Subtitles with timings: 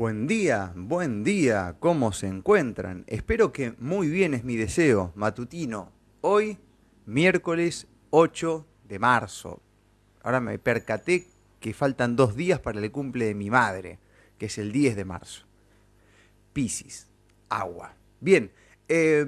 [0.00, 3.04] Buen día, buen día, ¿cómo se encuentran?
[3.06, 5.92] Espero que muy bien es mi deseo matutino.
[6.22, 6.56] Hoy,
[7.04, 9.60] miércoles 8 de marzo.
[10.22, 11.26] Ahora me percaté
[11.60, 13.98] que faltan dos días para el cumple de mi madre,
[14.38, 15.44] que es el 10 de marzo.
[16.54, 17.06] Piscis,
[17.50, 17.94] agua.
[18.20, 18.50] Bien,
[18.88, 19.26] eh,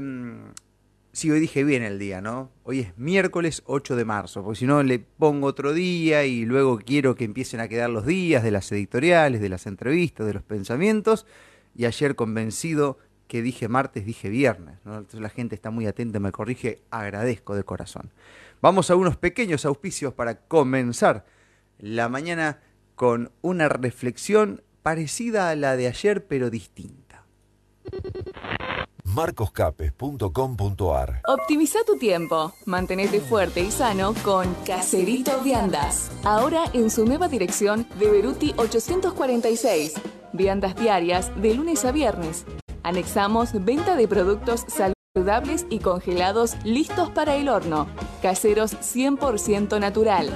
[1.14, 2.50] Sí, hoy dije bien el día, ¿no?
[2.62, 6.78] Hoy es miércoles 8 de marzo, porque si no le pongo otro día y luego
[6.78, 10.42] quiero que empiecen a quedar los días de las editoriales, de las entrevistas, de los
[10.42, 11.26] pensamientos.
[11.76, 12.96] Y ayer convencido
[13.28, 14.78] que dije martes, dije viernes.
[14.86, 14.96] ¿no?
[14.96, 18.10] Entonces la gente está muy atenta, me corrige, agradezco de corazón.
[18.62, 21.26] Vamos a unos pequeños auspicios para comenzar
[21.78, 22.60] la mañana
[22.94, 27.26] con una reflexión parecida a la de ayer, pero distinta
[29.14, 36.10] marcoscapes.com.ar Optimiza tu tiempo, mantenete fuerte y sano con Caserito Viandas.
[36.24, 39.94] Ahora en su nueva dirección de Beruti 846.
[40.32, 42.44] Viandas diarias de lunes a viernes.
[42.82, 44.64] Anexamos venta de productos
[45.14, 47.86] saludables y congelados listos para el horno.
[48.22, 50.30] Caseros 100% natural.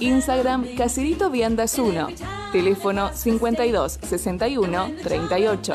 [0.00, 2.08] Instagram Caserito Viandas 1.
[2.52, 5.74] Teléfono 52 61 38.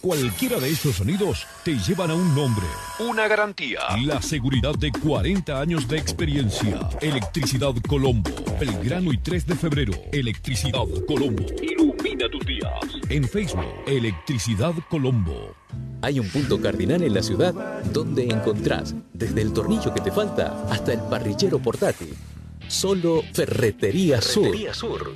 [0.00, 2.66] Cualquiera de estos sonidos te llevan a un nombre,
[2.98, 3.78] una garantía.
[4.04, 6.88] La seguridad de 40 años de experiencia.
[7.00, 8.30] Electricidad Colombo.
[8.58, 9.92] Belgrano y 3 de febrero.
[10.10, 11.44] Electricidad Colombo.
[11.62, 12.72] Ilumina tus días.
[13.08, 15.54] En Facebook, Electricidad Colombo.
[16.02, 17.54] Hay un punto cardinal en la ciudad
[17.92, 22.16] donde encontrás desde el tornillo que te falta hasta el parrillero portátil.
[22.72, 25.12] Solo Ferretería, Ferretería Sur.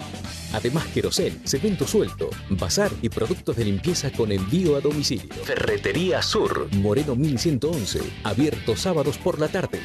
[0.52, 5.34] Además, querosén, cemento suelto, bazar y productos de limpieza con envío a domicilio.
[5.42, 6.68] Ferretería Sur.
[6.76, 9.80] Moreno 1111, abierto sábados por la tarde.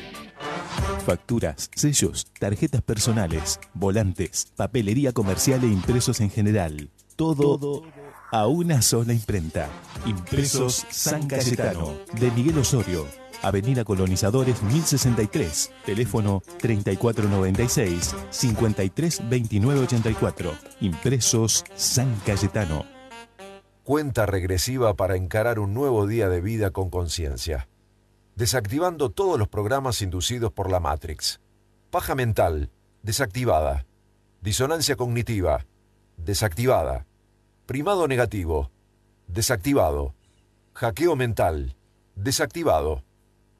[1.05, 6.89] Facturas, sellos, tarjetas personales, volantes, papelería comercial e impresos en general.
[7.15, 7.83] Todo,
[8.31, 9.69] a una sola imprenta.
[10.05, 13.07] Impresos San Cayetano, de Miguel Osorio,
[13.43, 20.53] Avenida Colonizadores 1063, teléfono 3496 532984.
[20.81, 22.85] Impresos San Cayetano.
[23.83, 27.67] Cuenta regresiva para encarar un nuevo día de vida con conciencia.
[28.35, 31.41] Desactivando todos los programas inducidos por la Matrix.
[31.89, 32.69] Paja mental,
[33.01, 33.87] desactivada.
[34.41, 35.65] Disonancia cognitiva,
[36.17, 37.07] desactivada.
[37.65, 38.69] Primado negativo,
[39.27, 40.13] desactivado.
[40.73, 41.75] Hackeo mental,
[42.15, 43.03] desactivado.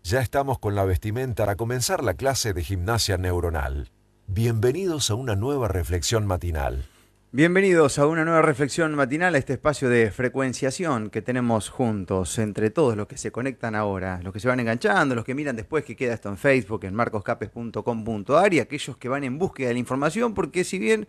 [0.04, 3.92] Ya estamos con la vestimenta para comenzar la clase de gimnasia neuronal.
[4.26, 6.86] Bienvenidos a una nueva reflexión matinal.
[7.32, 12.72] Bienvenidos a una nueva reflexión matinal, a este espacio de frecuenciación que tenemos juntos entre
[12.72, 15.86] todos los que se conectan ahora, los que se van enganchando, los que miran después
[15.86, 19.80] que queda esto en Facebook, en marcoscapes.com.ar y aquellos que van en búsqueda de la
[19.80, 21.08] información, porque si bien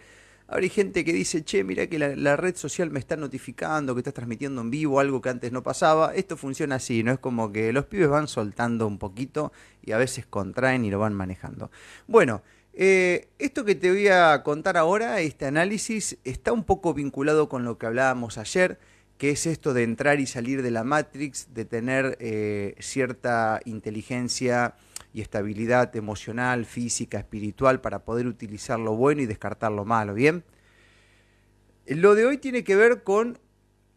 [0.52, 4.00] Ahora hay gente que dice, che, mira que la, red social me está notificando que
[4.00, 6.14] estás transmitiendo en vivo algo que antes no pasaba.
[6.14, 7.12] Esto funciona así, ¿no?
[7.12, 9.50] Es como que los pibes van soltando un poquito
[9.82, 11.70] y a veces contraen y lo van manejando.
[12.06, 12.42] Bueno,
[12.74, 17.64] eh, esto que te voy a contar ahora, este análisis, está un poco vinculado con
[17.64, 18.78] lo que hablábamos ayer,
[19.16, 24.74] que es esto de entrar y salir de la Matrix, de tener eh, cierta inteligencia
[25.12, 30.44] y estabilidad emocional, física, espiritual para poder utilizar lo bueno y descartar lo malo, ¿bien?
[31.86, 33.38] Lo de hoy tiene que ver con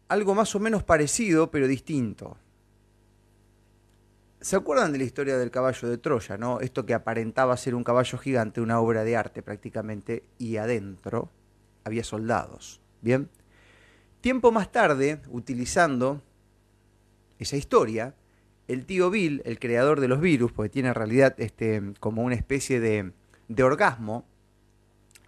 [0.08, 2.36] algo más o menos parecido, pero distinto.
[4.40, 6.60] ¿Se acuerdan de la historia del caballo de Troya, no?
[6.60, 11.30] Esto que aparentaba ser un caballo gigante, una obra de arte prácticamente, y adentro
[11.84, 13.28] había soldados, ¿bien?
[14.20, 16.22] Tiempo más tarde, utilizando
[17.38, 18.14] esa historia,
[18.68, 22.34] el tío Bill, el creador de los virus, porque tiene en realidad este, como una
[22.34, 23.12] especie de,
[23.48, 24.26] de orgasmo,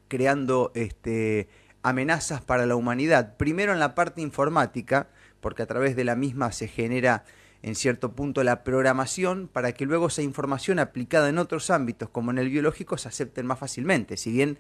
[0.09, 1.49] creando este,
[1.83, 3.37] amenazas para la humanidad.
[3.37, 5.09] Primero en la parte informática,
[5.41, 7.25] porque a través de la misma se genera
[7.63, 12.31] en cierto punto la programación para que luego esa información aplicada en otros ámbitos, como
[12.31, 14.17] en el biológico, se acepten más fácilmente.
[14.17, 14.59] Si bien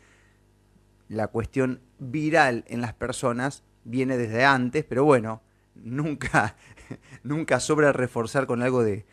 [1.08, 5.42] la cuestión viral en las personas viene desde antes, pero bueno,
[5.74, 6.56] nunca
[7.22, 9.04] nunca sobra reforzar con algo de,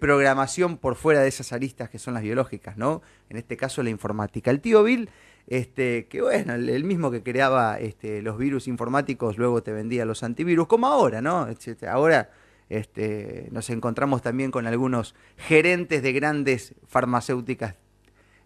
[0.00, 3.02] programación por fuera de esas aristas que son las biológicas, ¿no?
[3.28, 4.50] En este caso la informática.
[4.50, 5.10] El tío Bill,
[5.46, 10.22] este, que bueno, el, mismo que creaba este, los virus informáticos, luego te vendía los
[10.22, 11.46] antivirus, como ahora, ¿no?
[11.88, 12.30] Ahora
[12.68, 17.76] este, nos encontramos también con algunos gerentes de grandes farmacéuticas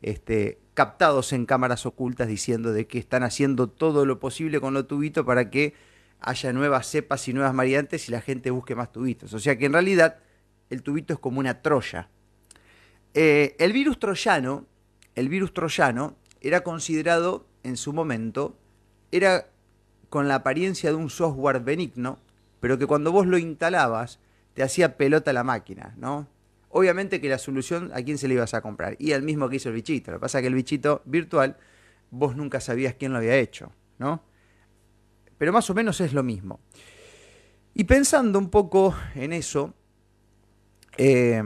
[0.02, 4.84] este, captados en cámaras ocultas diciendo de que están haciendo todo lo posible con lo
[4.87, 5.75] tubito para que
[6.22, 9.32] haya nuevas cepas y nuevas variantes y la gente busque más tubitos.
[9.34, 10.19] O sea que en realidad
[10.70, 12.08] el tubito es como una troya.
[13.14, 14.66] Eh, el virus troyano,
[15.14, 18.56] el virus troyano era considerado en su momento,
[19.10, 19.48] era
[20.08, 22.19] con la apariencia de un software benigno,
[22.60, 24.19] pero que cuando vos lo instalabas
[24.54, 26.28] te hacía pelota la máquina, ¿no?
[26.69, 28.96] Obviamente que la solución, ¿a quién se le ibas a comprar?
[28.98, 30.10] Y al mismo que hizo el bichito.
[30.10, 31.56] Lo que pasa es que el bichito virtual,
[32.10, 34.22] vos nunca sabías quién lo había hecho, ¿no?
[35.42, 36.60] Pero más o menos es lo mismo.
[37.74, 39.74] Y pensando un poco en eso,
[40.96, 41.42] eh,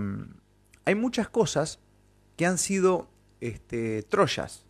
[0.84, 1.78] hay muchas cosas
[2.37, 3.08] que han sido
[3.40, 4.66] este, troyas.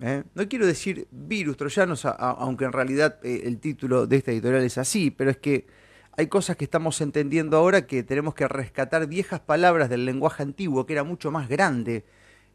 [0.00, 0.24] ¿eh?
[0.34, 4.78] No quiero decir virus troyanos, aunque en realidad eh, el título de esta editorial es
[4.78, 5.68] así, pero es que
[6.16, 10.86] hay cosas que estamos entendiendo ahora que tenemos que rescatar viejas palabras del lenguaje antiguo,
[10.86, 12.04] que era mucho más grande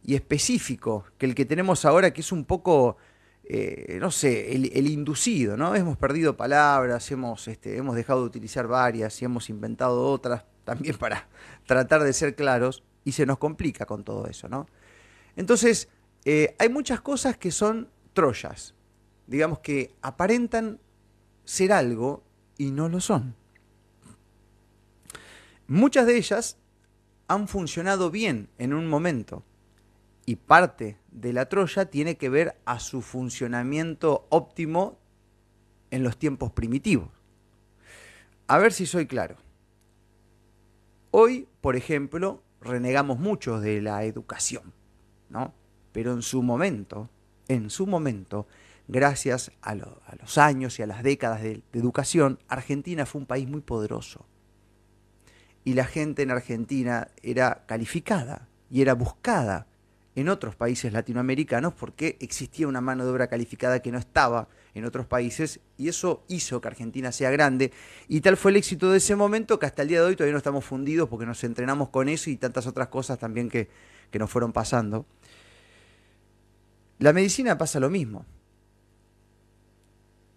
[0.04, 2.98] y específico que el que tenemos ahora, que es un poco,
[3.48, 5.76] eh, no sé, el, inducido, ¿no?
[5.76, 10.98] Hemos perdido palabras, hemos, este, hemos dejado de utilizar varias y hemos inventado otras también
[10.98, 11.28] para
[11.66, 14.68] tratar de ser claros y se nos complica con todo eso, ¿no?
[15.36, 15.90] Entonces,
[16.24, 18.74] eh, hay muchas cosas que son troyas,
[19.28, 20.80] digamos que aparentan
[21.44, 22.24] ser algo
[22.58, 23.36] y no lo son.
[25.68, 26.58] Muchas de ellas
[27.28, 29.44] han funcionado bien en un momento
[30.26, 34.98] y parte de la Troya tiene que ver a su funcionamiento óptimo
[35.92, 37.10] en los tiempos primitivos.
[38.48, 39.38] A ver si soy claro.
[41.12, 44.74] Hoy, por ejemplo, renegamos mucho de la educación,
[45.30, 45.54] ¿no?
[45.92, 47.10] Pero en su momento,
[47.48, 48.48] en su momento,
[48.88, 53.28] gracias a, lo- a los años y a las décadas de educación, Argentina fue un
[53.28, 54.26] país muy poderoso.
[55.64, 59.68] Y la gente en Argentina era calificada y era buscada
[60.16, 64.86] en otros países latinoamericanos porque existía una mano de obra calificada que no estaba en
[64.86, 67.72] otros países y eso hizo que Argentina sea grande
[68.08, 70.34] y tal fue el éxito de ese momento que hasta el día de hoy todavía
[70.34, 73.70] no estamos fundidos porque nos entrenamos con eso y tantas otras cosas también que,
[74.10, 75.06] que nos fueron pasando.
[77.00, 78.26] La medicina pasa lo mismo.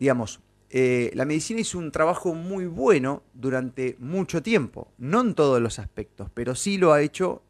[0.00, 0.40] Digamos,
[0.70, 5.78] eh, la medicina hizo un trabajo muy bueno durante mucho tiempo, no en todos los
[5.78, 7.42] aspectos, pero sí lo ha hecho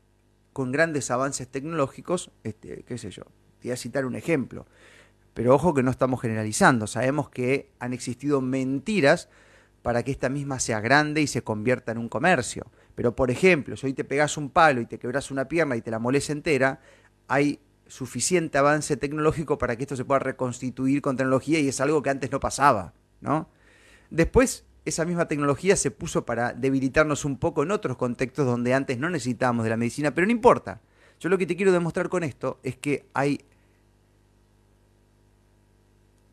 [0.52, 3.22] con grandes avances tecnológicos, este, qué sé yo,
[3.62, 4.66] voy a citar un ejemplo,
[5.34, 9.28] pero ojo que no estamos generalizando, sabemos que han existido mentiras
[9.82, 12.66] para que esta misma sea grande y se convierta en un comercio.
[12.94, 15.80] Pero por ejemplo, si hoy te pegas un palo y te quebras una pierna y
[15.80, 16.80] te la moles entera,
[17.28, 22.02] hay suficiente avance tecnológico para que esto se pueda reconstituir con tecnología y es algo
[22.02, 23.48] que antes no pasaba, ¿no?
[24.10, 28.98] Después, esa misma tecnología se puso para debilitarnos un poco en otros contextos donde antes
[28.98, 30.80] no necesitábamos de la medicina, pero no importa.
[31.20, 33.40] Yo lo que te quiero demostrar con esto es que hay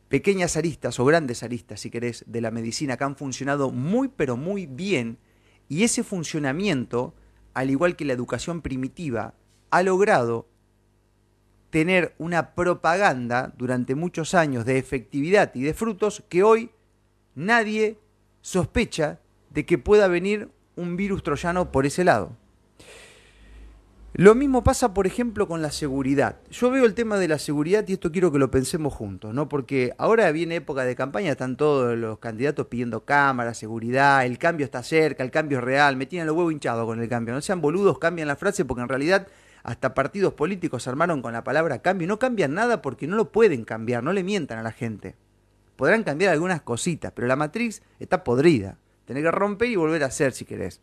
[0.10, 4.38] pequeñas aristas o grandes aristas, si querés, de la medicina que han funcionado muy pero
[4.38, 5.18] muy bien
[5.68, 7.16] y ese funcionamiento,
[7.54, 9.34] al igual que la educación primitiva,
[9.72, 10.48] ha logrado
[11.70, 16.70] tener una propaganda durante muchos años de efectividad y de frutos que hoy
[17.34, 17.98] nadie
[18.46, 19.18] sospecha
[19.50, 22.38] de que pueda venir un virus troyano por ese lado.
[24.14, 26.38] Lo mismo pasa, por ejemplo, con la seguridad.
[26.52, 29.50] Yo veo el tema de la seguridad y esto quiero que lo pensemos juntos, ¿no?
[29.50, 34.64] Porque ahora viene época de campaña, están todos los candidatos pidiendo cámaras, seguridad, el cambio
[34.64, 37.34] está cerca, el cambio es real, me tienen los huevos hinchados con el cambio.
[37.34, 39.28] No sean boludos, cambian la frase porque en realidad
[39.64, 43.16] hasta partidos políticos se armaron con la palabra cambio y no cambian nada porque no
[43.16, 45.16] lo pueden cambiar, no le mientan a la gente.
[45.76, 48.78] Podrán cambiar algunas cositas, pero la matriz está podrida.
[49.06, 50.82] Tener que romper y volver a hacer si querés.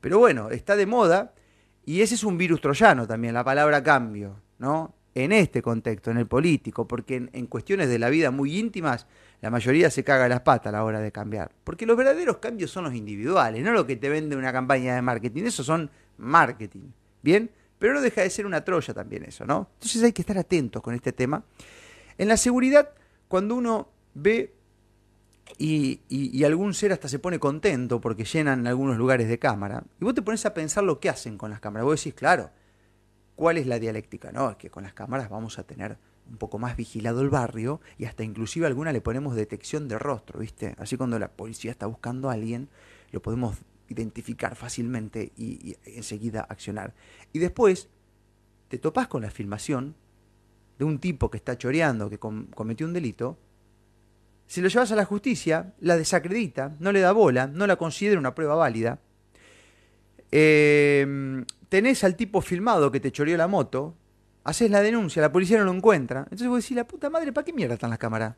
[0.00, 1.34] Pero bueno, está de moda
[1.84, 4.94] y ese es un virus troyano también, la palabra cambio, ¿no?
[5.14, 9.06] En este contexto, en el político, porque en, en cuestiones de la vida muy íntimas,
[9.40, 11.50] la mayoría se caga las patas a la hora de cambiar.
[11.64, 15.02] Porque los verdaderos cambios son los individuales, no lo que te vende una campaña de
[15.02, 15.44] marketing.
[15.44, 16.90] Eso son marketing,
[17.22, 17.50] ¿bien?
[17.78, 19.70] Pero no deja de ser una troya también eso, ¿no?
[19.74, 21.42] Entonces hay que estar atentos con este tema.
[22.16, 22.90] En la seguridad,
[23.28, 24.54] cuando uno ve
[25.56, 30.14] y, algún ser hasta se pone contento porque llenan algunos lugares de cámara, y vos
[30.14, 31.84] te pones a pensar lo que hacen con las cámaras.
[31.84, 32.50] Vos decís, claro,
[33.34, 34.30] ¿cuál es la dialéctica?
[34.32, 35.98] No, es que con las cámaras vamos a tener
[36.30, 39.98] un poco más vigilado el barrio y hasta inclusive a alguna le ponemos detección de
[39.98, 40.74] rostro, ¿viste?
[40.78, 42.68] Así cuando la policía está buscando a alguien,
[43.10, 43.56] lo podemos
[43.88, 46.94] identificar fácilmente y, enseguida accionar.
[47.32, 47.88] Y después
[48.68, 49.94] te topás con la filmación
[50.78, 53.38] de un tipo que está choreando, que com- cometió un delito,
[54.48, 58.18] si lo llevas a la justicia, la desacredita, no le da bola, no la considera
[58.18, 58.98] una prueba válida.
[60.32, 63.94] Eh, tenés al tipo filmado que te choreó la moto,
[64.44, 66.20] haces la denuncia, la policía no lo encuentra.
[66.20, 68.36] Entonces vos decís, la puta madre, ¿para qué mierda están las cámaras?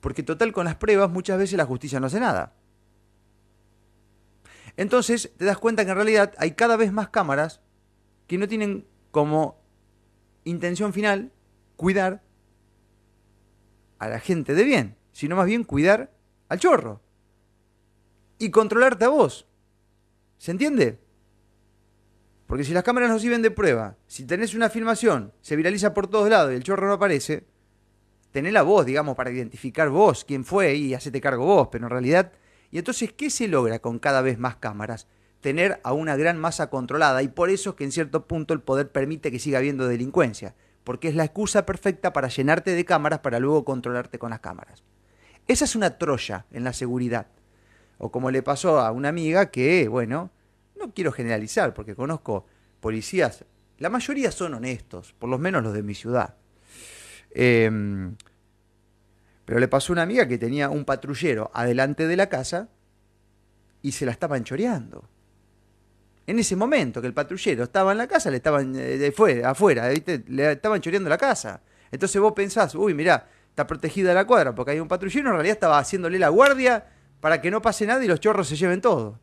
[0.00, 2.54] Porque total con las pruebas muchas veces la justicia no hace nada.
[4.76, 7.60] Entonces te das cuenta que en realidad hay cada vez más cámaras
[8.28, 9.60] que no tienen como
[10.44, 11.32] intención final
[11.74, 12.22] cuidar
[13.98, 16.12] a la gente de bien, sino más bien cuidar
[16.48, 17.00] al chorro
[18.38, 19.46] y controlarte a vos.
[20.38, 20.98] ¿Se entiende?
[22.46, 26.06] Porque si las cámaras no sirven de prueba, si tenés una filmación, se viraliza por
[26.06, 27.44] todos lados y el chorro no aparece,
[28.30, 31.90] tenés la voz, digamos, para identificar vos quién fue y hacete cargo vos, pero en
[31.90, 32.32] realidad...
[32.70, 35.06] ¿Y entonces qué se logra con cada vez más cámaras?
[35.40, 38.60] Tener a una gran masa controlada y por eso es que en cierto punto el
[38.60, 40.54] poder permite que siga habiendo delincuencia,
[40.86, 44.84] porque es la excusa perfecta para llenarte de cámaras para luego controlarte con las cámaras.
[45.48, 47.26] Esa es una troya en la seguridad.
[47.98, 50.30] O como le pasó a una amiga que, bueno,
[50.78, 52.46] no quiero generalizar porque conozco
[52.78, 53.44] policías,
[53.78, 56.36] la mayoría son honestos, por lo menos los de mi ciudad.
[57.30, 58.14] Em,
[59.44, 62.68] pero le pasó a una amiga que tenía un patrullero adelante de la casa
[63.82, 65.08] y se la estaban choreando.
[66.26, 69.88] En ese momento que el patrullero estaba en la casa, le estaban eh, fuera, afuera,
[69.90, 71.62] le estaban choreando la casa.
[71.90, 75.54] Entonces vos pensás, uy, mirá, está protegida la cuadra porque hay un patrullero, en realidad
[75.54, 76.84] estaba haciéndole la guardia
[77.20, 79.20] para que no pase nada y los chorros se lleven todo.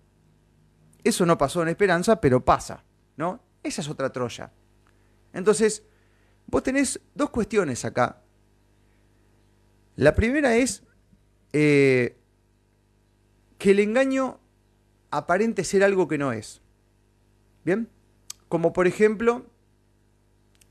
[1.03, 2.83] Eso no pasó en Esperanza, pero pasa,
[3.17, 3.41] ¿no?
[3.61, 4.51] Esa es otra Troya.
[5.33, 5.83] Entonces,
[6.47, 8.21] vos tenés dos cuestiones acá.
[9.95, 10.83] La primera es
[11.51, 12.17] eh,
[13.57, 14.39] que el engaño
[15.11, 16.62] aparente ser algo que no es.
[17.65, 17.89] ¿Bien?
[18.49, 19.45] Como por ejemplo,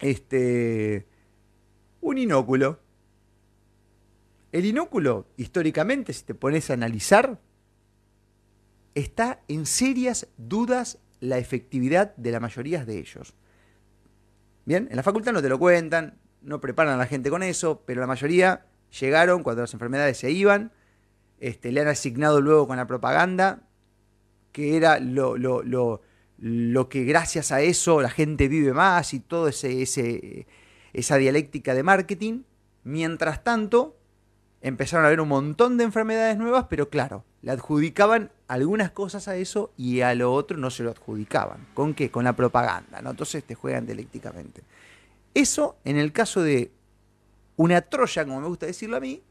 [0.01, 1.07] este,
[2.01, 2.81] un inóculo.
[4.51, 7.41] El inóculo, históricamente, si te pones a analizar,
[8.95, 13.35] está en serias dudas la efectividad de la mayoría de ellos.
[14.65, 17.83] Bien, en la facultad no te lo cuentan, no preparan a la gente con eso,
[17.87, 18.67] pero la mayoría
[19.01, 20.73] llegaron cuando las enfermedades se iban,
[21.41, 23.63] este, le han asignado luego con la propaganda,
[24.53, 26.03] que era lo, lo, lo,
[26.43, 30.49] lo que gracias a eso la gente vive más y toda ese, ese,
[30.93, 32.43] esa dialéctica de marketing.
[32.83, 33.97] Mientras tanto,
[34.61, 39.37] empezaron a haber un montón de enfermedades nuevas, pero claro, le adjudicaban algunas cosas a
[39.37, 41.69] eso y a lo otro no se lo adjudicaban.
[41.75, 42.11] ¿Con qué?
[42.11, 43.11] Con la propaganda, ¿no?
[43.11, 44.63] Entonces te juegan dialécticamente.
[45.35, 46.73] Eso, en el caso de
[47.55, 49.23] una Troya, como me gusta decirlo a mí,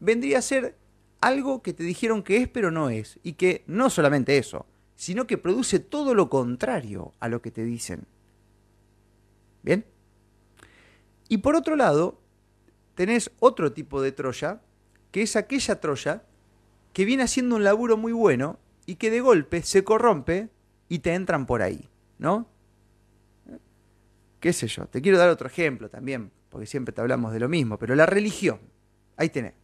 [0.00, 0.74] vendría a ser
[1.20, 3.20] algo que te dijeron que es pero no es.
[3.22, 4.66] Y que no solamente eso,
[4.98, 8.08] sino que produce todo lo contrario a lo que te dicen.
[9.62, 9.86] ¿Bien?
[11.28, 12.20] Y por otro lado,
[12.96, 14.60] tenés otro tipo de Troya,
[15.12, 16.24] que es aquella Troya
[16.92, 20.48] que viene haciendo un laburo muy bueno y que de golpe se corrompe
[20.88, 21.88] y te entran por ahí,
[22.18, 22.48] ¿no?
[24.40, 24.86] ¿Qué sé yo?
[24.86, 28.06] Te quiero dar otro ejemplo también, porque siempre te hablamos de lo mismo, pero la
[28.06, 28.58] religión,
[29.16, 29.54] ahí tenés.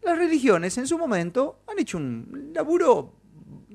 [0.00, 3.17] Las religiones en su momento han hecho un laburo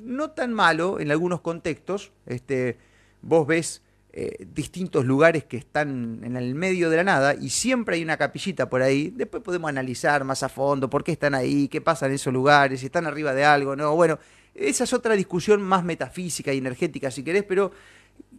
[0.03, 2.11] no tan malo en algunos contextos.
[2.25, 2.77] Este,
[3.21, 3.81] vos ves
[4.11, 8.17] eh, distintos lugares que están en el medio de la nada y siempre hay una
[8.17, 9.11] capillita por ahí.
[9.15, 12.81] Después podemos analizar más a fondo por qué están ahí, qué pasa en esos lugares,
[12.81, 13.95] si están arriba de algo, no.
[13.95, 14.19] Bueno,
[14.53, 17.71] esa es otra discusión más metafísica y energética si querés, pero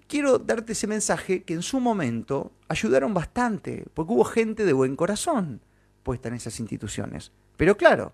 [0.07, 4.95] quiero darte ese mensaje que en su momento ayudaron bastante, porque hubo gente de buen
[4.95, 5.61] corazón
[6.05, 7.33] puesta en esas instituciones.
[7.57, 8.13] Pero claro,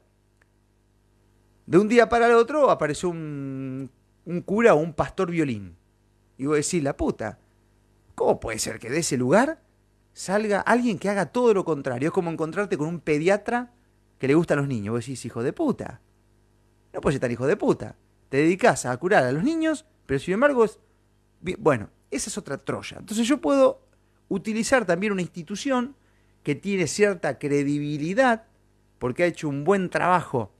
[1.71, 3.91] de un día para el otro apareció un,
[4.25, 5.77] un cura o un pastor violín.
[6.37, 7.39] Y vos decís, la puta,
[8.21, 9.63] ¿Cómo puede ser que de ese lugar
[10.13, 12.09] salga alguien que haga todo lo contrario?
[12.09, 13.73] Es como encontrarte con un pediatra
[14.19, 14.93] que le gusta a los niños.
[14.93, 16.03] Vos decís, hijo de puta.
[16.93, 17.97] No puedes estar hijo de puta.
[18.29, 20.79] Te dedicas a curar a los niños, pero sin embargo es...
[21.59, 22.99] Bueno, esa es otra Troya.
[22.99, 23.81] Entonces yo puedo
[24.29, 25.97] utilizar también una institución
[26.43, 28.49] que tiene cierta credibilidad,
[28.99, 30.53] porque ha hecho un buen trabajo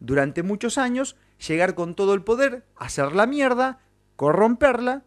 [0.00, 3.80] durante muchos años, llegar con todo el poder, hacer la mierda,
[4.16, 5.04] corromperla,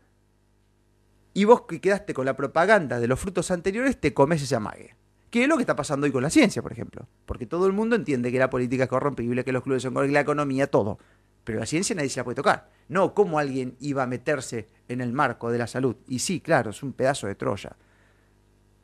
[1.33, 4.95] y vos que quedaste con la propaganda de los frutos anteriores, te comes ese amague.
[5.29, 7.05] ¿Qué es lo que está pasando hoy con la ciencia, por ejemplo?
[7.25, 10.13] Porque todo el mundo entiende que la política es corrompible, que los clubes son corrompibles,
[10.13, 10.97] la economía, todo.
[11.43, 12.69] Pero la ciencia nadie se la puede tocar.
[12.89, 15.97] No, cómo alguien iba a meterse en el marco de la salud.
[16.07, 17.75] Y sí, claro, es un pedazo de Troya.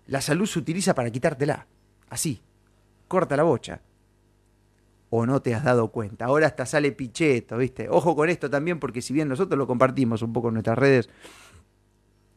[0.07, 1.65] La salud se utiliza para quitártela.
[2.09, 2.41] Así.
[3.07, 3.81] Corta la bocha.
[5.15, 6.25] O no te has dado cuenta.
[6.25, 7.87] Ahora hasta sale picheto, ¿viste?
[7.87, 11.07] Ojo con esto también, porque si bien nosotros lo compartimos un poco en nuestras redes,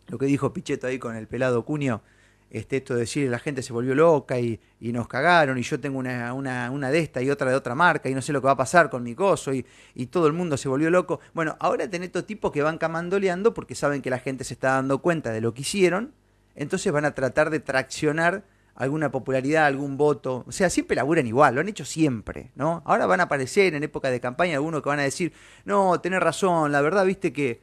[0.08, 2.02] lo que dijo Pichetto ahí con el pelado Cunio,
[2.50, 5.98] este, esto de decir la gente se volvió loca y, nos cagaron y yo tengo
[5.98, 8.46] una, una, una, de esta y otra de otra marca y no sé lo que
[8.46, 9.64] va a pasar con mi coso y,
[9.94, 11.20] y todo el mundo se volvió loco.
[11.32, 14.72] Bueno, ahora tenés estos tipos que van camandoleando porque saben que la gente se está
[14.72, 16.12] dando cuenta de lo que hicieron,
[16.54, 18.44] entonces van a tratar de traccionar
[18.76, 20.44] alguna popularidad, algún voto.
[20.46, 22.82] O sea, siempre laburan igual, lo han hecho siempre, ¿no?
[22.84, 25.32] Ahora van a aparecer en época de campaña algunos que van a decir,
[25.64, 27.60] no, tenés razón, la verdad, viste que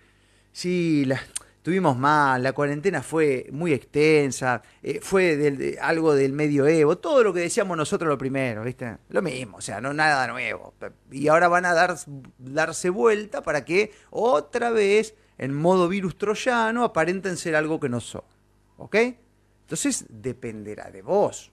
[0.51, 1.21] sí, la,
[1.63, 7.39] tuvimos mal, la cuarentena fue muy extensa, eh, fue algo del medioevo, todo lo que
[7.39, 8.97] decíamos nosotros lo primero, ¿viste?
[9.09, 10.73] Lo mismo, o sea, no nada nuevo.
[11.09, 11.95] Y ahora van a dar,
[12.37, 18.01] darse vuelta para que otra vez, en modo virus troyano, aparenten ser algo que no
[18.01, 18.23] son.
[18.77, 18.97] ¿Ok?
[19.73, 21.51] Entonces dependerá de vos.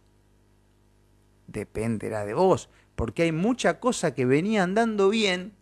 [1.46, 2.68] Dependerá de vos.
[2.94, 5.54] Porque hay mucha cosa que venía andando bien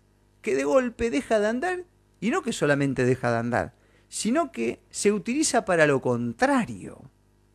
[0.42, 1.84] que de golpe deja de andar
[2.20, 3.74] y no que solamente deja de andar,
[4.08, 7.00] sino que se utiliza para lo contrario.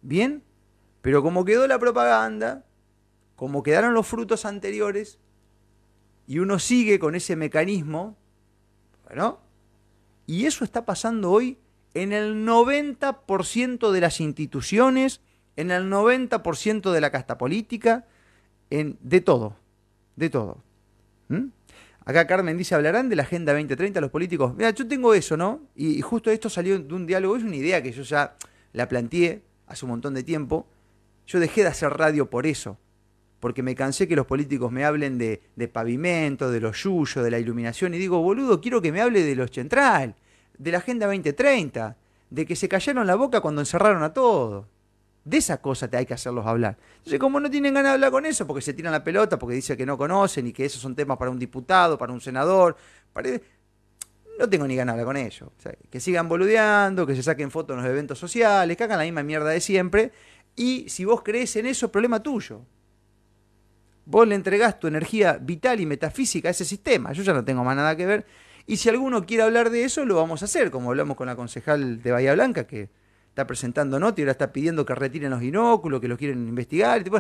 [0.02, 0.42] ¿Bien?
[1.02, 2.64] Pero como quedó la propaganda,
[3.36, 5.20] como quedaron los frutos anteriores,
[6.28, 8.16] y uno sigue con ese mecanismo,
[9.04, 9.42] bueno,
[10.28, 11.58] y eso está pasando hoy
[11.94, 15.22] en el 90% de las instituciones,
[15.56, 18.06] en el 90% de la casta política,
[18.70, 19.56] en, de todo,
[20.16, 20.58] de todo.
[21.30, 21.48] ¿Mm?
[22.06, 24.54] Acá Carmen dice, hablarán de la Agenda 2030 los políticos.
[24.56, 25.62] Mira, yo tengo eso, ¿no?
[25.76, 28.36] Y, justo esto salió de un diálogo, es una idea que yo ya
[28.74, 30.68] la planteé hace un montón de tiempo.
[31.28, 32.78] Yo dejé de hacer radio por eso,
[33.40, 37.32] porque me cansé que los políticos me hablen de, de pavimento, de los yuyos, de
[37.32, 40.16] la iluminación, y digo, boludo, quiero que me hable de los central,
[40.58, 41.98] de la Agenda 2030,
[42.30, 44.66] de que se callaron la boca cuando encerraron a todos.
[45.26, 46.78] De esa cosa te hay que hacerlos hablar.
[46.98, 49.56] Entonces, como no tienen ganas de hablar con eso, porque se tiran la pelota, porque
[49.56, 52.76] dicen que no conocen y que esos son temas para un diputado, para un senador,
[53.14, 53.30] para...
[54.38, 55.50] no tengo ni ganas de hablar con ellos.
[55.90, 59.24] Que sigan boludeando, que se saquen fotos en los eventos sociales, que hagan la misma
[59.24, 60.12] mierda de siempre.
[60.56, 62.62] Y si vos crees en eso, problema tuyo.
[64.06, 67.14] Vos le entregás tu energía vital y metafísica a ese sistema.
[67.14, 68.26] Yo ya no tengo más nada que ver.
[68.66, 71.36] Y si alguno quiere hablar de eso, lo vamos a hacer, como hablamos con la
[71.36, 72.90] concejal de Bahía Blanca, que
[73.28, 77.04] está presentando nota y ahora está pidiendo que retiren los binóculos, que los quieren investigar.
[77.06, 77.12] y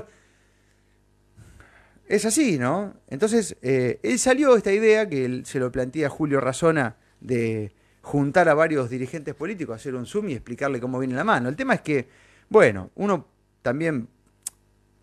[2.07, 2.93] Es así, ¿no?
[3.07, 8.53] Entonces, eh, él salió esta idea que se lo plantea Julio Razona de juntar a
[8.53, 11.49] varios dirigentes políticos, hacer un Zoom y explicarle cómo viene la mano.
[11.49, 12.07] El tema es que,
[12.49, 13.27] bueno, uno
[13.61, 14.07] también,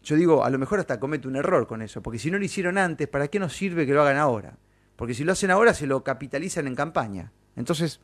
[0.02, 2.44] yo digo, a lo mejor hasta comete un error con eso, porque si no lo
[2.44, 4.56] hicieron antes, ¿para qué nos sirve que lo hagan ahora?
[5.00, 7.32] Porque si lo hacen ahora, se lo capitalizan en campaña.
[7.56, 8.00] Entonces,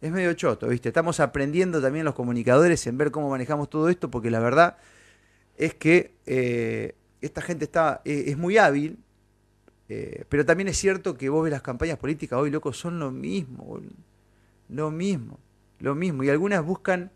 [0.00, 0.88] es medio choto, ¿viste?
[0.88, 4.78] Estamos aprendiendo también los comunicadores en ver cómo manejamos todo esto, porque la verdad
[5.58, 8.96] es que eh, esta gente está, eh, es muy hábil,
[9.90, 13.10] eh, pero también es cierto que vos ves las campañas políticas hoy, loco, son lo
[13.10, 13.78] mismo,
[14.70, 15.38] lo mismo,
[15.78, 16.24] lo mismo.
[16.24, 17.10] Y algunas buscan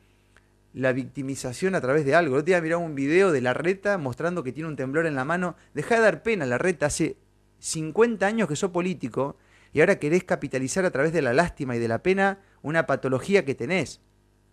[0.75, 2.35] la victimización a través de algo.
[2.35, 5.15] El otro día miraba un video de la reta mostrando que tiene un temblor en
[5.15, 5.57] la mano.
[5.73, 7.17] Deja de dar pena la reta, hace
[7.65, 9.39] 50 años que sos político
[9.73, 13.47] y ahora querés capitalizar a través de la lástima y de la pena una patología
[13.47, 14.03] que tenés.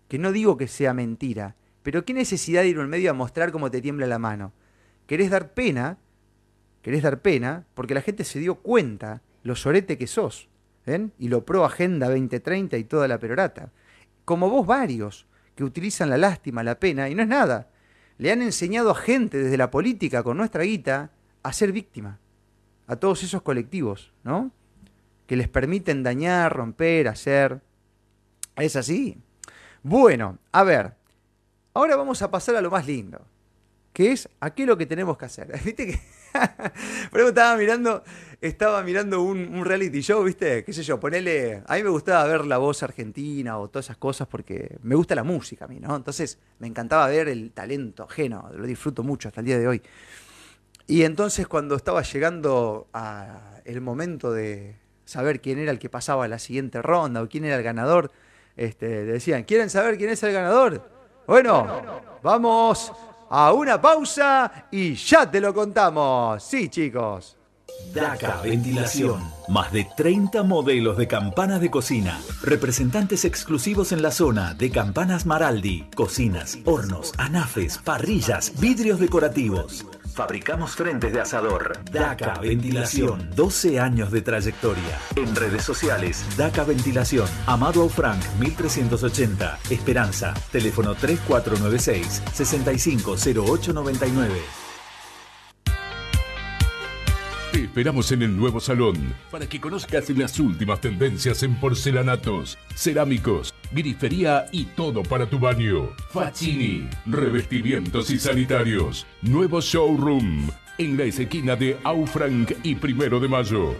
[0.07, 3.13] Que no digo que sea mentira, pero qué necesidad de ir a un medio a
[3.13, 4.53] mostrar cómo te tiembla la mano.
[5.07, 5.97] Querés dar pena,
[6.81, 10.47] querés dar pena, porque la gente se dio cuenta lo sorete que sos.
[10.85, 11.11] ¿ven?
[11.19, 13.73] Y lo pro Agenda 2030 y toda la perorata.
[14.23, 17.71] Como vos varios que utilizan la lástima, la pena, y no es nada.
[18.17, 21.11] Le han enseñado a gente desde la política con nuestra guita
[21.43, 22.20] a ser víctima.
[22.91, 24.51] A todos esos colectivos, ¿no?
[25.25, 27.61] Que les permiten dañar, romper, hacer.
[28.57, 29.17] Es así.
[29.81, 30.95] Bueno, a ver.
[31.73, 33.25] Ahora vamos a pasar a lo más lindo.
[33.93, 34.27] Que es
[34.57, 35.57] lo que tenemos que hacer.
[35.63, 35.93] Viste que.
[36.33, 38.03] Ejemplo, estaba mirando,
[38.41, 40.65] estaba mirando un, un reality show, ¿viste?
[40.65, 40.99] ¿Qué sé yo?
[40.99, 41.63] Ponele.
[41.67, 45.15] A mí me gustaba ver la voz argentina o todas esas cosas porque me gusta
[45.15, 45.95] la música a mí, ¿no?
[45.95, 48.49] Entonces me encantaba ver el talento ajeno.
[48.53, 49.81] Lo disfruto mucho hasta el día de hoy.
[50.91, 52.89] Y entonces cuando estaba llegando
[53.63, 54.75] el momento de
[55.05, 58.11] saber quién era el que pasaba la siguiente ronda o quién era el ganador,
[58.57, 60.85] este, decían, ¿quieren saber quién es el ganador?
[61.25, 61.81] Bueno,
[62.21, 62.91] vamos
[63.29, 66.43] a una pausa y ya te lo contamos.
[66.43, 67.37] Sí, chicos.
[67.93, 69.31] DACA Ventilación.
[69.47, 72.19] Más de 30 modelos de campanas de cocina.
[72.41, 75.89] Representantes exclusivos en la zona de Campanas Maraldi.
[75.95, 79.85] Cocinas, hornos, anafes, parrillas, vidrios decorativos.
[80.13, 81.79] Fabricamos frentes de asador.
[81.91, 83.29] DACA Ventilación.
[83.35, 84.99] 12 años de trayectoria.
[85.15, 87.27] En redes sociales, DACA Ventilación.
[87.45, 89.59] Amado Frank 1380.
[89.69, 90.33] Esperanza.
[90.51, 94.60] Teléfono 3496 650899.
[97.71, 104.47] Esperamos en el nuevo salón para que conozcas las últimas tendencias en porcelanatos, cerámicos, grifería
[104.51, 105.91] y todo para tu baño.
[106.09, 109.07] Facini, revestimientos y sanitarios.
[109.21, 113.73] Nuevo showroom en la esquina de Aufranc y Primero de Mayo.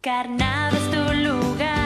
[0.00, 1.85] Carnado es tu lugar,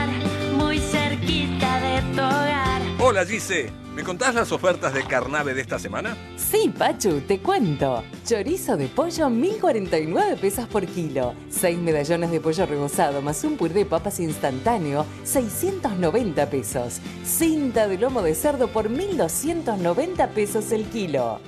[3.11, 6.15] Hola Gise, ¿me contás las ofertas de carnave de esta semana?
[6.37, 8.05] Sí, Pachu, te cuento.
[8.25, 11.33] Chorizo de pollo, 1049 pesos por kilo.
[11.49, 17.01] Seis medallones de pollo rebozado más un puré de papas instantáneo, 690 pesos.
[17.25, 21.41] Cinta de lomo de cerdo por 1290 pesos el kilo.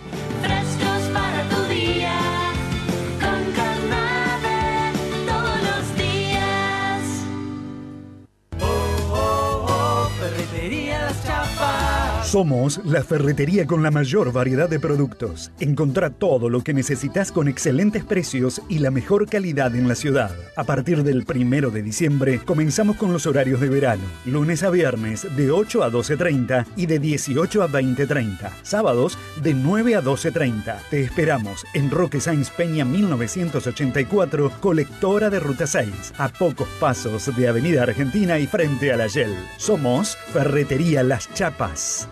[12.33, 15.51] Somos la ferretería con la mayor variedad de productos.
[15.59, 20.31] Encontrá todo lo que necesitas con excelentes precios y la mejor calidad en la ciudad.
[20.55, 24.01] A partir del primero de diciembre comenzamos con los horarios de verano.
[24.25, 28.49] Lunes a viernes de 8 a 12.30 y de 18 a 20.30.
[28.63, 30.77] Sábados de 9 a 12.30.
[30.89, 37.47] Te esperamos en Roque Sáenz Peña 1984, colectora de Ruta 6, a pocos pasos de
[37.47, 39.35] Avenida Argentina y frente a la Shell.
[39.57, 42.09] Somos Ferretería Las Chapas.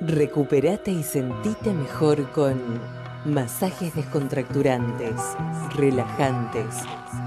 [0.00, 2.60] Recuperate y sentite mejor con
[3.24, 5.14] masajes descontracturantes,
[5.76, 6.74] relajantes,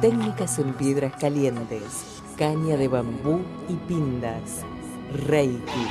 [0.01, 4.63] técnicas en piedras calientes, caña de bambú y pindas,
[5.27, 5.87] reiki,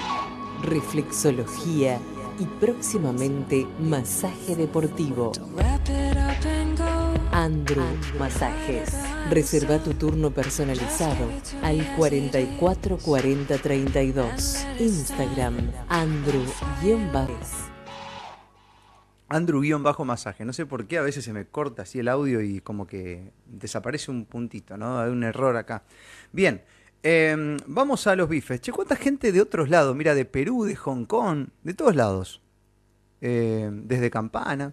[0.63, 1.99] reflexología
[2.39, 5.33] y próximamente masaje deportivo.
[7.35, 7.85] Andrew
[8.17, 8.97] Masajes.
[9.29, 11.29] Reserva tu turno personalizado
[11.65, 14.65] al 44 40 32.
[14.79, 17.51] Instagram Andrew-Bajes.
[19.29, 20.45] Andrew-masaje.
[20.45, 23.33] No sé por qué a veces se me corta así el audio y como que
[23.47, 25.01] desaparece un puntito, ¿no?
[25.01, 25.83] Hay un error acá.
[26.31, 26.63] Bien,
[27.03, 28.61] eh, vamos a los bifes.
[28.61, 29.97] Che, ¿cuánta gente de otros lados?
[29.97, 32.41] Mira, de Perú, de Hong Kong, de todos lados.
[33.21, 34.73] Eh, desde Campana.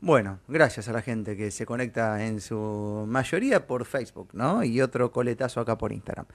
[0.00, 4.62] Bueno, gracias a la gente que se conecta en su mayoría por Facebook, ¿no?
[4.62, 6.26] Y otro coletazo acá por Instagram.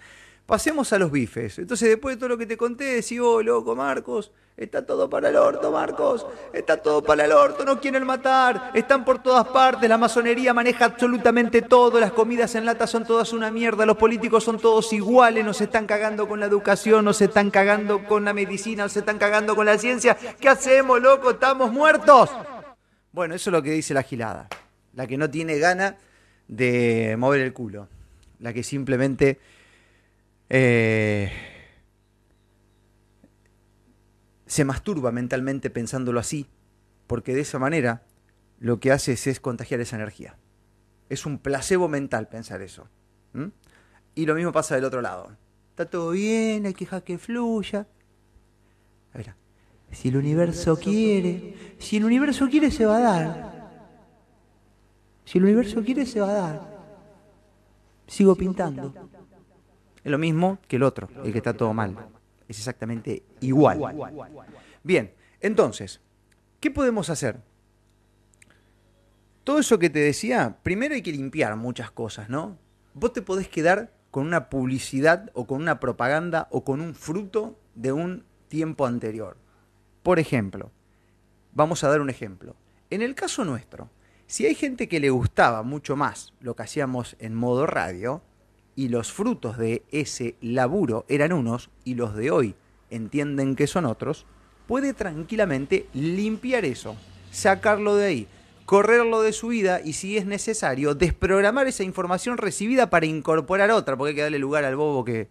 [0.45, 1.59] Pasemos a los bifes.
[1.59, 5.29] Entonces, después de todo lo que te conté, decís, oh, loco, Marcos, está todo para
[5.29, 9.87] el orto, Marcos, está todo para el orto, no quieren matar, están por todas partes,
[9.87, 14.43] la masonería maneja absolutamente todo, las comidas en lata son todas una mierda, los políticos
[14.43, 18.83] son todos iguales, nos están cagando con la educación, nos están cagando con la medicina,
[18.83, 20.17] nos están cagando con la ciencia.
[20.41, 21.31] ¿Qué hacemos, loco?
[21.31, 22.29] ¿Estamos muertos?
[23.13, 24.49] Bueno, eso es lo que dice la gilada.
[24.93, 25.97] La que no tiene gana
[26.47, 27.87] de mover el culo.
[28.39, 29.39] La que simplemente
[30.49, 31.31] eh,
[34.47, 36.47] se masturba mentalmente pensándolo así.
[37.05, 38.03] Porque de esa manera
[38.59, 40.35] lo que hace es, contagiar esa energía.
[41.09, 42.89] Es un placebo mental pensar eso.
[44.15, 45.37] Y lo mismo pasa del otro lado.
[45.69, 47.87] Está todo bien, hay que dejar que fluya.
[49.13, 49.35] A ver,
[49.93, 53.53] si el universo quiere, si el universo quiere se va a dar.
[55.25, 56.73] Si el universo quiere se va a dar.
[58.07, 58.93] Sigo pintando.
[60.03, 61.95] Es lo mismo que el otro, el que está todo mal.
[62.47, 63.79] Es exactamente igual.
[64.83, 66.01] Bien, entonces,
[66.59, 67.39] ¿qué podemos hacer?
[69.43, 72.57] Todo eso que te decía, primero hay que limpiar muchas cosas, ¿no?
[72.93, 77.59] Vos te podés quedar con una publicidad o con una propaganda o con un fruto
[77.75, 79.42] de un tiempo anterior.
[80.03, 80.69] Por ejemplo,
[81.53, 82.55] vamos a dar un ejemplo.
[82.89, 83.89] En el caso nuestro,
[84.27, 88.21] si hay gente que le gustaba mucho más lo que hacíamos en modo radio
[88.75, 92.55] y los frutos de ese laburo eran unos y los de hoy
[92.89, 94.25] entienden que son otros,
[94.67, 96.97] puede tranquilamente limpiar eso,
[97.31, 98.27] sacarlo de ahí,
[98.65, 103.95] correrlo de su vida y si es necesario, desprogramar esa información recibida para incorporar otra,
[103.95, 105.29] porque hay que darle lugar al bobo que,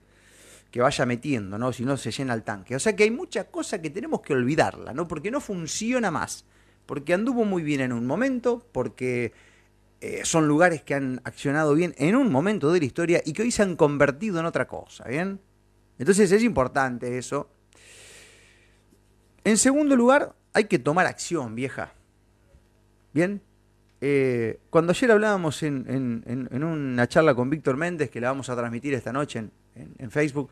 [0.73, 1.71] que vaya metiendo, ¿no?
[1.73, 2.75] Si no se llena el tanque.
[2.75, 5.07] O sea que hay mucha cosa que tenemos que olvidarla, ¿no?
[5.07, 6.47] Porque no funciona más.
[6.87, 9.35] Porque anduvo muy bien en un momento, porque
[10.01, 13.43] eh, son lugares que han accionado bien en un momento de la historia y que
[13.43, 15.41] hoy se han convertido en otra cosa, ¿bien?
[15.99, 17.51] Entonces es importante eso.
[19.45, 21.93] En segundo lugar, hay que tomar acción, vieja.
[23.13, 23.43] ¿Bien?
[24.05, 28.95] Eh, cuando ayer hablábamos en, una charla con Víctor Méndez, que la vamos a transmitir
[28.95, 29.45] esta noche
[29.77, 30.51] en Facebook,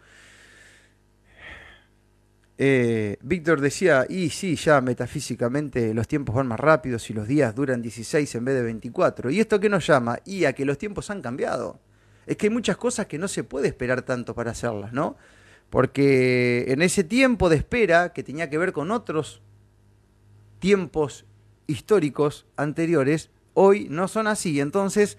[2.63, 7.55] eh, Víctor decía, y sí, ya metafísicamente los tiempos van más rápidos y los días
[7.55, 9.31] duran 16 en vez de 24.
[9.31, 10.19] ¿Y esto qué nos llama?
[10.27, 11.81] Y a que los tiempos han cambiado.
[12.27, 15.17] Es que hay muchas cosas que no se puede esperar tanto para hacerlas, ¿no?
[15.71, 19.41] Porque en ese tiempo de espera, que tenía que ver con otros
[20.59, 21.25] tiempos
[21.67, 24.61] históricos anteriores, hoy no son así.
[24.61, 25.19] Entonces,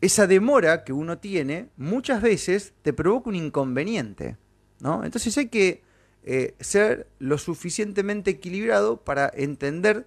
[0.00, 4.36] esa demora que uno tiene muchas veces te provoca un inconveniente,
[4.80, 5.04] ¿no?
[5.04, 5.82] Entonces hay que
[6.24, 10.06] eh, ser lo suficientemente equilibrado para entender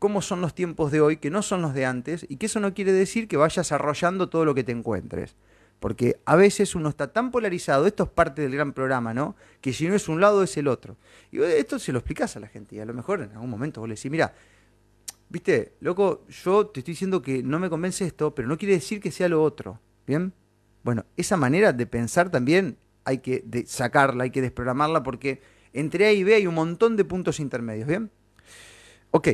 [0.00, 2.58] cómo son los tiempos de hoy, que no son los de antes, y que eso
[2.58, 5.36] no quiere decir que vayas arrollando todo lo que te encuentres.
[5.78, 9.36] Porque a veces uno está tan polarizado, esto es parte del gran programa, ¿no?
[9.60, 10.96] Que si no es un lado, es el otro.
[11.30, 13.80] Y esto se lo explicás a la gente y a lo mejor en algún momento
[13.80, 14.34] vos le decís, mira,
[15.30, 19.00] viste, loco, yo te estoy diciendo que no me convence esto, pero no quiere decir
[19.00, 19.80] que sea lo otro.
[20.06, 20.34] ¿Bien?
[20.82, 25.40] Bueno, esa manera de pensar también hay que sacarla, hay que desprogramarla porque
[25.72, 27.86] entre A y B hay un montón de puntos intermedios.
[27.86, 28.10] ¿Bien?
[29.12, 29.28] Ok.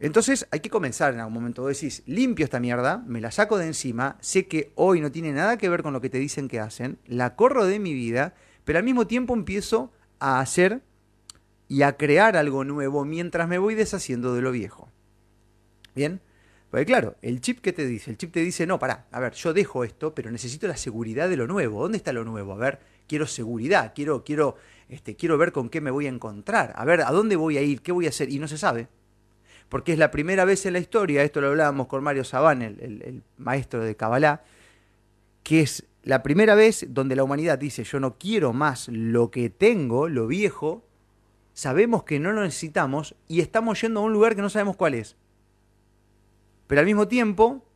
[0.00, 1.62] Entonces hay que comenzar en algún momento.
[1.62, 5.32] Vos decís, limpio esta mierda, me la saco de encima, sé que hoy no tiene
[5.32, 8.34] nada que ver con lo que te dicen que hacen, la corro de mi vida,
[8.64, 10.82] pero al mismo tiempo empiezo a hacer
[11.66, 14.88] y a crear algo nuevo mientras me voy deshaciendo de lo viejo.
[15.98, 16.20] ¿Bien?
[16.70, 19.32] Porque claro, el chip que te dice, el chip te dice, no, pará, a ver,
[19.32, 21.82] yo dejo esto, pero necesito la seguridad de lo nuevo.
[21.82, 22.52] ¿Dónde está lo nuevo?
[22.52, 24.54] A ver, quiero seguridad, quiero, quiero,
[24.88, 27.62] este, quiero ver con qué me voy a encontrar, a ver, a dónde voy a
[27.62, 28.86] ir, qué voy a hacer, y no se sabe.
[29.68, 32.78] Porque es la primera vez en la historia, esto lo hablábamos con Mario Sabán, el,
[32.80, 34.42] el- el maestro de Kabbalah,
[35.42, 39.50] que es la primera vez donde la humanidad dice, yo no quiero más lo que
[39.50, 40.84] tengo, lo viejo,
[41.54, 44.94] sabemos que no lo necesitamos y estamos yendo a un lugar que no sabemos cuál
[44.94, 45.16] es.
[46.68, 47.66] Pero al mismo tiempo,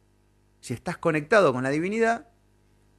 [0.61, 2.29] si estás conectado con la divinidad,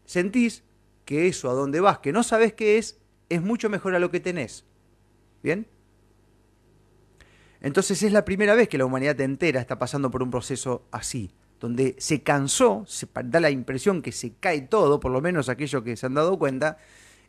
[0.03, 0.63] sentís
[1.05, 4.11] que eso a donde vas, que no sabes qué es, es mucho mejor a lo
[4.11, 4.65] que tenés.
[5.41, 5.67] ¿Bien?
[7.61, 11.31] Entonces es la primera vez que la humanidad entera está pasando por un proceso así,
[11.59, 15.83] donde se cansó, se da la impresión que se cae todo, por lo menos aquellos
[15.83, 16.77] que se han dado cuenta,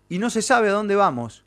[0.09, 1.45] y no se sabe a dónde vamos.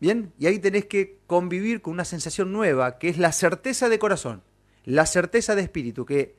[0.00, 3.98] Bien, y ahí tenés que convivir con una sensación nueva, que es la certeza de
[3.98, 4.42] corazón,
[4.88, 6.34] la certeza de espíritu, que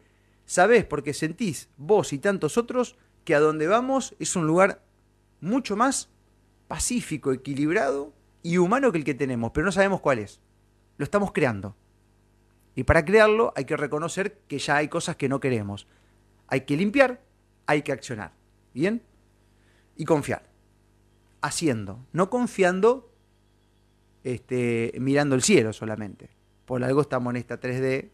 [0.48, 4.82] sabés porque sentís vos y tantos otros que a donde vamos es un lugar
[5.40, 6.10] mucho más
[6.68, 10.40] pacífico, equilibrado y humano que el que tenemos, pero no sabemos cuál es.
[10.98, 11.76] Lo estamos creando.
[12.74, 15.88] Y para crearlo hay que reconocer que ya hay cosas que no queremos.
[16.48, 17.22] Hay que limpiar,
[17.68, 18.34] hay que accionar.
[18.74, 19.04] ¿Bien?
[19.96, 20.50] Y confiar.
[21.42, 22.04] Haciendo.
[22.14, 23.14] No confiando
[24.24, 26.32] este, mirando el cielo solamente.
[26.66, 28.10] Por algo estamos en esta 3D.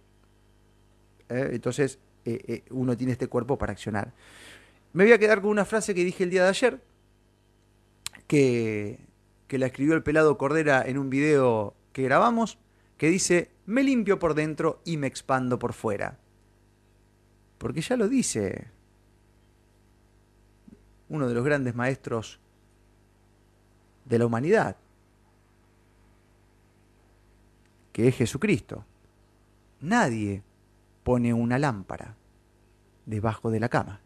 [1.30, 1.50] ¿Eh?
[1.54, 4.14] Entonces eh, eh, uno tiene este cuerpo para accionar.
[4.94, 6.82] Me voy a quedar con una frase que dije el día de ayer,
[8.28, 9.00] que,
[9.48, 12.58] que la escribió el pelado Cordera en un video que grabamos,
[12.98, 16.18] que dice, me limpio por dentro y me expando por fuera.
[17.58, 18.70] Porque ya lo dice
[21.10, 22.40] uno de los grandes maestros
[24.06, 24.78] de la humanidad,
[27.92, 28.86] que es Jesucristo.
[29.82, 30.44] Nadie
[31.06, 32.18] pone una lámpara
[33.06, 34.02] debajo de la cama.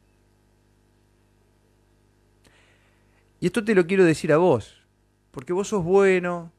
[3.39, 4.83] Y esto te lo quiero decir a vos,
[5.31, 6.51] porque vos sos bueno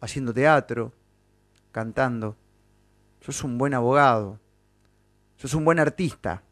[0.00, 0.94] haciendo teatro,
[1.70, 2.34] cantando,
[3.20, 4.40] sos un buen abogado,
[5.36, 6.42] sos un buen artista,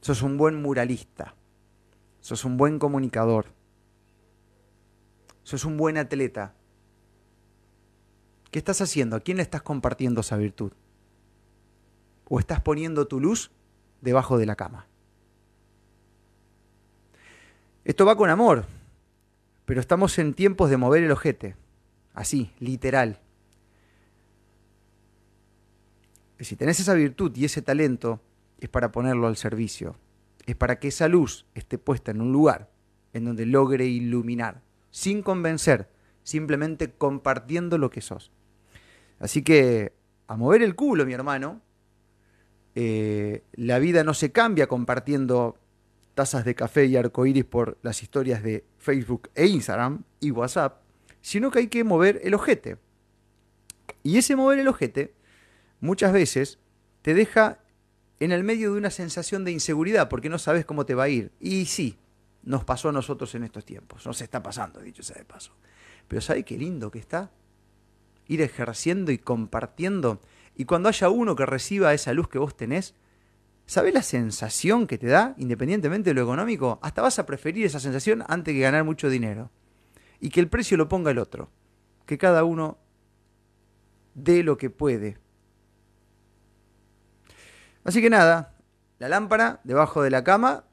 [0.00, 1.36] sos un buen muralista,
[2.18, 3.46] sos un buen comunicador,
[5.44, 6.54] sos un buen atleta.
[8.50, 9.14] ¿Qué estás haciendo?
[9.14, 10.72] ¿A quién le estás compartiendo esa virtud?
[12.32, 13.50] ¿O estás poniendo tu luz
[14.00, 14.86] debajo de la cama?
[17.84, 18.66] Esto va con amor,
[19.64, 21.56] pero estamos en tiempos de mover el ojete,
[22.14, 23.18] así, literal.
[26.38, 28.20] Si tenés esa virtud y ese talento,
[28.60, 29.96] es para ponerlo al servicio,
[30.46, 32.70] es para que esa luz esté puesta en un lugar
[33.12, 34.62] en donde logre iluminar,
[34.92, 35.90] sin convencer,
[36.22, 38.30] simplemente compartiendo lo que sos.
[39.18, 39.94] Así que
[40.28, 41.60] a mover el culo, mi hermano,
[42.74, 45.56] eh, la vida no se cambia compartiendo
[46.14, 50.82] tazas de café y arcoíris por las historias de Facebook e Instagram y WhatsApp,
[51.20, 52.78] sino que hay que mover el ojete.
[54.02, 55.14] Y ese mover el ojete
[55.80, 56.58] muchas veces
[57.02, 57.58] te deja
[58.18, 61.08] en el medio de una sensación de inseguridad porque no sabes cómo te va a
[61.08, 61.32] ir.
[61.40, 61.98] Y sí,
[62.42, 65.52] nos pasó a nosotros en estos tiempos, nos está pasando, dicho sea de paso.
[66.08, 67.30] Pero ¿sabes qué lindo que está?
[68.26, 70.20] Ir ejerciendo y compartiendo.
[70.56, 72.94] Y cuando haya uno que reciba esa luz que vos tenés,
[73.66, 76.78] ¿sabés la sensación que te da, independientemente de lo económico?
[76.82, 79.50] Hasta vas a preferir esa sensación antes que ganar mucho dinero.
[80.20, 81.50] Y que el precio lo ponga el otro.
[82.04, 82.78] Que cada uno
[84.14, 85.18] dé lo que puede.
[87.84, 88.54] Así que nada,
[88.98, 90.64] la lámpara debajo de la cama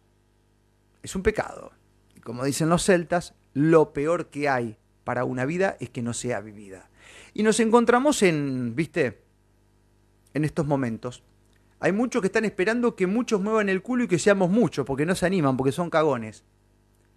[1.01, 1.71] es un pecado.
[2.15, 6.13] Y como dicen los celtas, lo peor que hay para una vida es que no
[6.13, 6.89] sea vivida.
[7.33, 9.23] Y nos encontramos en, viste,
[10.33, 11.23] en estos momentos.
[11.79, 15.05] Hay muchos que están esperando que muchos muevan el culo y que seamos muchos, porque
[15.05, 16.43] no se animan, porque son cagones.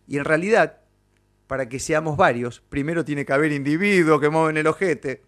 [0.07, 0.81] Y en realidad,
[1.46, 5.23] para que seamos varios, primero tiene que haber individuos que mueven el ojete.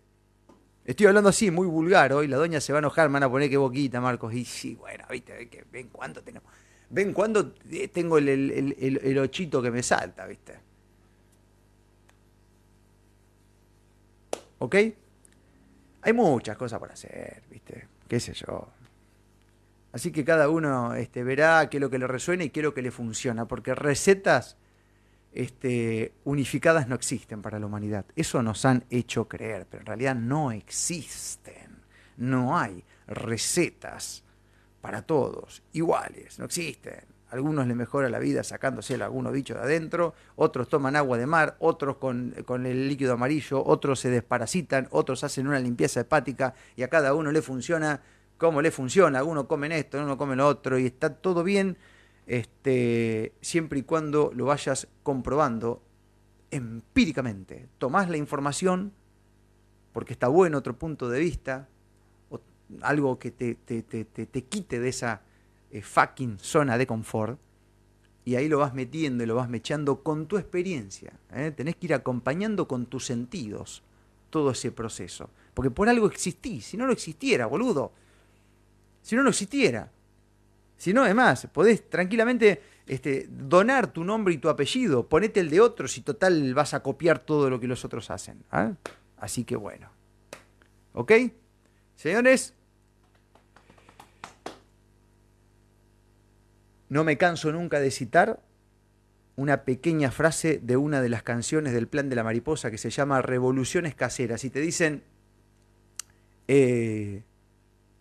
[0.85, 3.31] Estoy hablando así, muy vulgar hoy, la doña se va a enojar, me van a
[3.31, 4.35] poner que boquita, Marcos.
[4.35, 6.51] Y sí, bueno, viste, ven cuánto tenemos.
[6.90, 10.59] Ven cuando eh, tengo el- el- el ochito que me salta, ¿viste?
[14.59, 14.77] ¿Ok?
[16.03, 17.88] Hay muchas cosas por hacer, ¿viste?
[18.09, 18.69] ¿Qué sé yo?
[19.93, 22.65] Así que cada uno este, verá qué es lo que le resuena y qué es
[22.65, 24.57] lo que le funciona, porque recetas
[25.33, 28.05] este, unificadas no existen para la humanidad.
[28.17, 31.83] Eso nos han hecho creer, pero en realidad no existen.
[32.17, 34.25] No hay recetas
[34.81, 37.05] para todos iguales, no existen.
[37.33, 41.57] Algunos les mejora la vida sacándose algunos bichos de adentro, otros toman agua de mar,
[41.61, 46.83] otros con, con el líquido amarillo, otros se desparasitan, otros hacen una limpieza hepática y
[46.83, 48.03] a cada uno le funciona
[48.37, 49.18] como le funciona.
[49.18, 51.79] Algunos comen esto, uno come lo otro y está todo bien
[52.27, 55.83] este, siempre y cuando lo vayas comprobando
[56.51, 57.68] empíricamente.
[57.79, 58.92] Tomás la información
[59.92, 61.68] porque está bueno otro punto de vista,
[62.31, 62.40] o
[62.83, 65.23] algo que te- te- te- te quite de esa
[65.72, 67.40] eh, fucking zona de confort,
[68.24, 71.12] y ahí lo vas metiendo y lo vas mechando con tu experiencia.
[71.32, 71.50] ¿eh?
[71.50, 73.82] Tenés que ir acompañando con tus sentidos
[74.30, 75.30] todo ese proceso.
[75.54, 77.92] Porque por algo existís, si no, no existiera, boludo.
[79.02, 79.90] Si no, no existiera.
[80.76, 85.61] Si no, además, podés tranquilamente este, donar tu nombre y tu apellido, ponete el de
[85.61, 88.44] otros y total vas a copiar todo lo que los otros hacen.
[88.50, 88.72] ¿ah?
[89.16, 89.90] Así que bueno.
[90.92, 91.12] ¿Ok?
[91.96, 92.54] Señores,
[96.92, 98.42] no me canso nunca de citar
[99.35, 102.90] una pequeña frase de una de las canciones del Plan de la Mariposa que se
[102.90, 104.44] llama Revoluciones Caseras.
[104.44, 105.02] Y te dicen,
[106.48, 107.22] eh,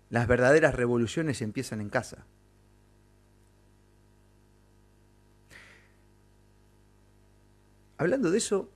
[0.10, 2.26] las verdaderas revoluciones empiezan en casa.
[7.98, 8.70] Hablando de eso,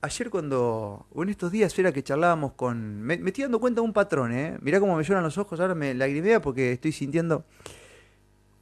[0.00, 3.82] ayer cuando, o en estos días era que charlábamos con, me, me estoy dando cuenta
[3.82, 4.56] de un patrón, ¿eh?
[4.62, 7.44] Mirá cómo me lloran los ojos, ahora me lagrimea porque estoy sintiendo,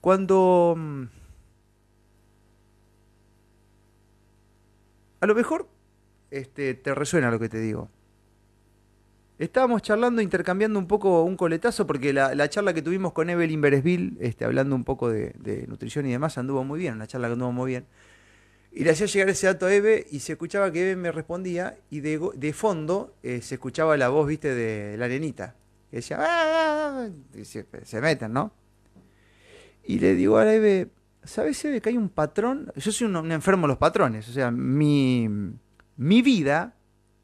[0.07, 1.03] cuando, mm,
[5.19, 5.67] a lo mejor,
[6.31, 7.91] este, te resuena lo que te digo.
[9.41, 13.61] Estábamos charlando, intercambiando un poco un coletazo, porque la, la charla que tuvimos con Evelyn
[13.61, 17.33] Beresville, este, hablando un poco de, nutrición y demás, anduvo muy bien, una charla que
[17.33, 17.87] anduvo muy bien.
[18.71, 21.79] Y le hacía llegar ese dato a Eve y se escuchaba que Eve me respondía
[21.91, 25.57] y de, de fondo eh, se escuchaba la voz, viste, de la nenita.
[25.91, 28.53] Que decía, "Ah", y se, se meten, ¿no?
[29.87, 30.89] Y le digo a Eve,
[31.25, 32.73] ¿sabes, Eve, que hay un patrón?
[32.77, 35.29] Yo soy un, un enfermo de los patrones, o sea, mi,
[35.97, 36.75] mi vida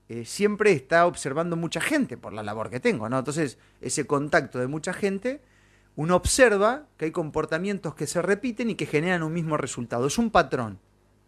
[0.09, 3.18] eh, siempre está observando mucha gente por la labor que tengo, ¿no?
[3.18, 5.40] Entonces, ese contacto de mucha gente,
[5.96, 10.07] uno observa que hay comportamientos que se repiten y que generan un mismo resultado.
[10.07, 10.79] Es un patrón,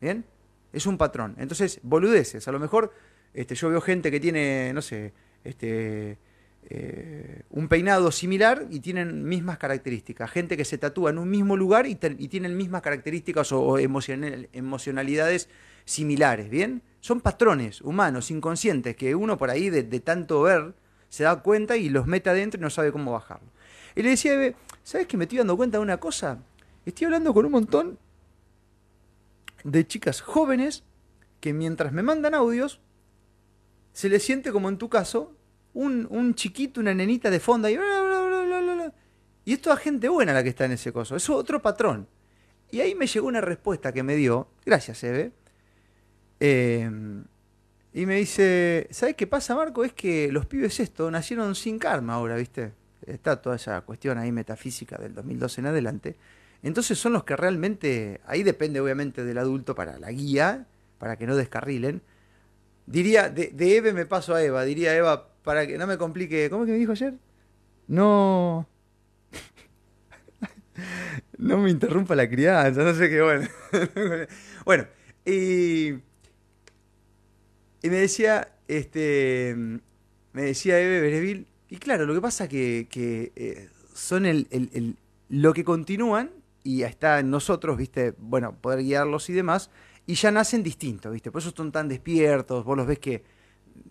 [0.00, 0.24] ¿bien?
[0.72, 1.34] Es un patrón.
[1.38, 2.46] Entonces, boludeces.
[2.46, 2.92] A lo mejor
[3.32, 6.18] este, yo veo gente que tiene, no sé, este,
[6.70, 10.30] eh, un peinado similar y tienen mismas características.
[10.30, 15.48] Gente que se tatúa en un mismo lugar y, tienen mismas características o, emocional- emocionalidades
[15.84, 16.82] similares, ¿bien?
[17.00, 20.74] Son patrones humanos, inconscientes, que uno por ahí de, tanto ver
[21.10, 23.48] se da cuenta y los mete adentro y no sabe cómo bajarlo.
[23.94, 26.38] Y le decía, ¿sabes que me estoy dando cuenta de una cosa?
[26.86, 27.98] Estoy hablando con un montón
[29.64, 30.82] de chicas jóvenes
[31.40, 32.80] que mientras me mandan audios,
[33.92, 35.32] se les siente como en tu caso,
[35.74, 38.94] un, chiquito, una nenita de fondo y bla, bla, bla.
[39.44, 41.16] Y es toda gente buena la que está en ese coso.
[41.16, 42.08] Es otro patrón.
[42.70, 45.32] Y ahí me llegó una respuesta que me dio, gracias Eve,
[46.40, 46.90] eh,
[47.92, 49.84] y me dice, ¿sabes qué pasa Marco?
[49.84, 52.72] Es que los pibes esto nacieron sin karma ahora, ¿viste?
[53.06, 56.16] Está toda esa cuestión ahí metafísica del 2012 en adelante.
[56.64, 60.66] Entonces son los que realmente, ahí depende obviamente del adulto para la guía,
[60.98, 62.02] para que no descarrilen.
[62.86, 66.50] Diría, de, de Eve me paso a Eva, diría Eva, para que no me complique,
[66.50, 67.14] ¿cómo es que me dijo ayer?
[67.88, 68.68] No...
[71.38, 73.48] no me interrumpa la crianza, no sé qué, bueno.
[74.64, 74.86] bueno,
[75.24, 75.90] y,
[77.82, 79.54] y me decía, este,
[80.32, 84.70] me decía Eve Bereville, y claro, lo que pasa que, que eh, son el, el-
[84.72, 84.96] el-
[85.28, 86.30] lo que continúan
[86.62, 89.70] y está en nosotros, viste, bueno, poder guiarlos y demás,
[90.06, 93.24] y ya nacen distintos, viste, por eso son tan despiertos, vos los ves que,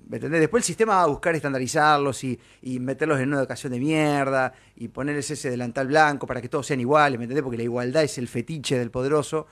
[0.07, 0.41] ¿me entendés?
[0.41, 4.53] Después el sistema va a buscar estandarizarlos y, y meterlos en una educación de mierda
[4.75, 7.43] y ponerles ese delantal blanco para que todos sean iguales, ¿me entendés?
[7.43, 9.47] Porque la igualdad es el fetiche del poderoso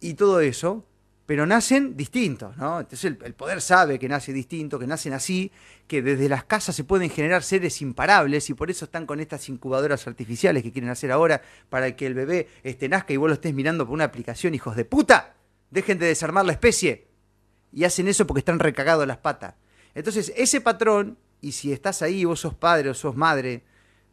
[0.00, 0.84] y todo eso,
[1.24, 2.80] pero nacen distintos, ¿no?
[2.80, 5.52] Entonces el, poder sabe que nace distinto, que nacen así,
[5.86, 9.48] que desde las casas se pueden generar seres imparables y por eso están con estas
[9.48, 11.40] incubadoras artificiales que quieren hacer ahora
[11.70, 14.74] para que el bebé este, nazca y vos lo estés mirando por una aplicación, hijos
[14.74, 15.34] de puta.
[15.72, 17.08] Dejen de desarmar la especie.
[17.72, 19.54] Y hacen eso porque están recagados las patas.
[19.94, 23.64] Entonces, ese patrón, y si estás ahí, vos sos padre o sos madre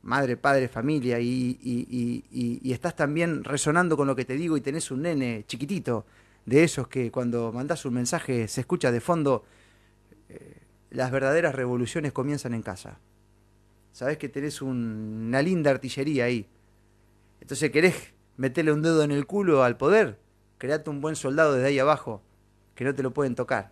[0.01, 4.55] madre, padre, familia, y, y- y- y- estás también resonando con lo que te digo
[4.55, 6.05] y tenés un nene chiquitito,
[6.45, 9.43] de esos que cuando mandás un mensaje se escucha de fondo,
[10.29, 10.55] eh,
[10.91, 12.97] las verdaderas revoluciones comienzan en casa.
[13.91, 16.47] Sabés que tenés un- una linda artillería ahí.
[17.41, 20.17] Entonces querés meterle un dedo en el culo al poder,
[20.59, 22.21] create un buen soldado desde ahí abajo,
[22.75, 23.71] que no te lo pueden tocar.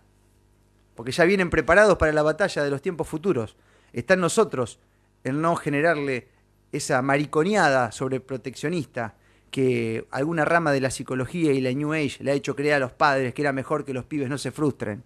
[0.96, 3.56] Porque ya vienen preparados para la batalla de los tiempos futuros.
[3.92, 4.80] Está en nosotros
[5.22, 6.28] el no generarle
[6.72, 9.14] esa mariconeada sobre proteccionista
[9.50, 12.78] que alguna rama de la psicología y la New Age le ha hecho creer a
[12.78, 15.04] los padres que era mejor que los pibes no se frustren.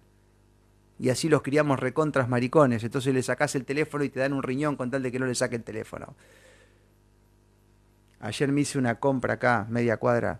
[0.99, 2.83] Y así los criamos recontras maricones.
[2.83, 5.25] Entonces le sacás el teléfono y te dan un riñón con tal de que no
[5.25, 6.15] le saque el teléfono.
[8.19, 10.39] Ayer me hice una compra acá, media cuadra.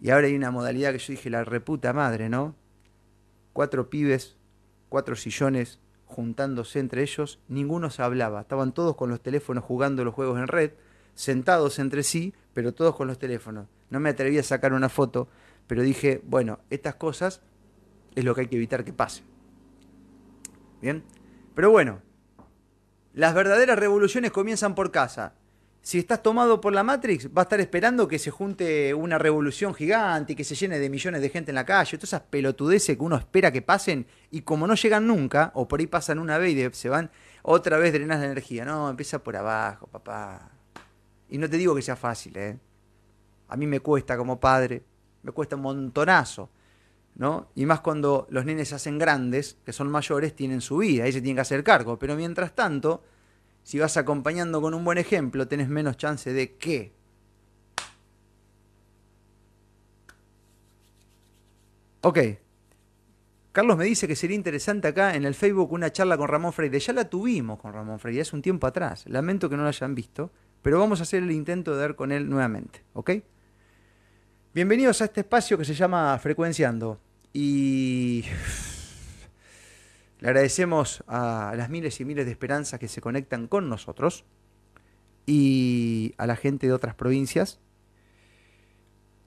[0.00, 2.54] Y ahora hay una modalidad que yo dije, la reputa madre, ¿no?
[3.52, 4.36] Cuatro pibes,
[4.88, 8.40] cuatro sillones juntándose entre ellos, ninguno se hablaba.
[8.42, 10.72] Estaban todos con los teléfonos jugando los juegos en red,
[11.14, 13.66] sentados entre sí, pero todos con los teléfonos.
[13.90, 15.28] No me atreví a sacar una foto,
[15.66, 17.42] pero dije, bueno, estas cosas
[18.14, 19.22] es lo que hay que evitar que pase.
[20.80, 21.02] Bien,
[21.54, 22.00] pero bueno,
[23.14, 25.34] las verdaderas revoluciones comienzan por casa.
[25.86, 29.72] Si estás tomado por la Matrix, va a estar esperando que se junte una revolución
[29.72, 31.96] gigante y que se llene de millones de gente en la calle.
[31.96, 35.78] Todas esas pelotudeces que uno espera que pasen y como no llegan nunca, o por
[35.78, 37.12] ahí pasan una vez y se van,
[37.42, 38.64] otra vez drenas de energía.
[38.64, 40.50] No, empieza por abajo, papá.
[41.28, 42.58] Y no te digo que sea fácil, ¿eh?
[43.46, 44.82] A mí me cuesta como padre,
[45.22, 46.50] me cuesta un montonazo,
[47.14, 47.52] ¿no?
[47.54, 51.12] Y más cuando los nenes se hacen grandes, que son mayores, tienen su vida, ahí
[51.12, 51.96] se tienen que hacer cargo.
[51.96, 53.04] Pero mientras tanto,
[53.66, 56.92] si vas acompañando con un buen ejemplo, tenés menos chance de que
[62.02, 62.18] Ok.
[63.50, 66.78] Carlos me dice que sería interesante acá en el Facebook una charla con Ramón Freire.
[66.78, 69.04] Ya la tuvimos con Ramón Freire hace un tiempo atrás.
[69.08, 70.30] Lamento que no la hayan visto,
[70.62, 72.84] pero vamos a hacer el intento de dar con él nuevamente.
[72.92, 73.10] ¿Ok?
[74.54, 77.00] Bienvenidos a este espacio que se llama Frecuenciando.
[77.32, 78.24] Y
[80.18, 84.24] le agradecemos a las miles y miles de esperanzas que se conectan con nosotros
[85.26, 87.60] y a la gente de otras provincias,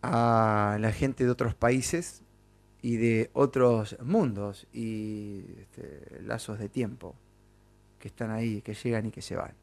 [0.01, 2.23] a la gente de otros países
[2.81, 7.15] y de otros mundos y este, lazos de tiempo
[7.99, 9.53] que están ahí, que llegan y que se van.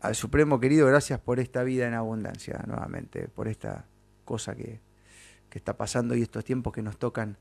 [0.00, 3.86] Al Supremo querido, gracias por esta vida en abundancia nuevamente, por esta
[4.24, 4.80] cosa que,
[5.48, 7.38] que está pasando y estos tiempos que nos tocan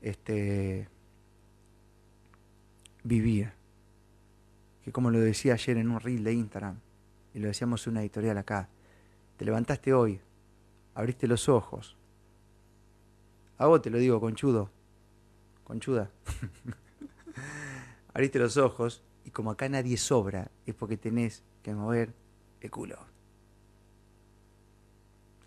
[0.00, 0.88] este,
[3.02, 3.52] vivir.
[4.84, 6.80] Que como lo decía ayer en un reel de Instagram,
[7.34, 8.68] y lo decíamos en una editorial acá,
[9.36, 10.20] te levantaste hoy,
[10.94, 11.96] abriste los ojos.
[13.58, 14.70] A vos te lo digo, conchudo,
[15.64, 16.10] conchuda.
[18.14, 22.14] abriste los ojos y como acá nadie sobra, es porque tenés que mover
[22.60, 22.98] el culo.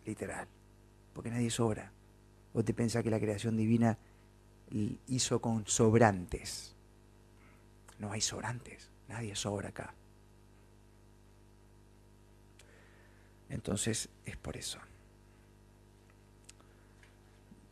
[0.05, 0.47] Literal.
[1.13, 1.91] Porque nadie sobra.
[2.53, 3.97] Vos te pensás que la creación divina
[5.07, 6.75] hizo con sobrantes.
[7.99, 8.89] No hay sobrantes.
[9.07, 9.93] Nadie sobra acá.
[13.49, 14.79] Entonces es por eso.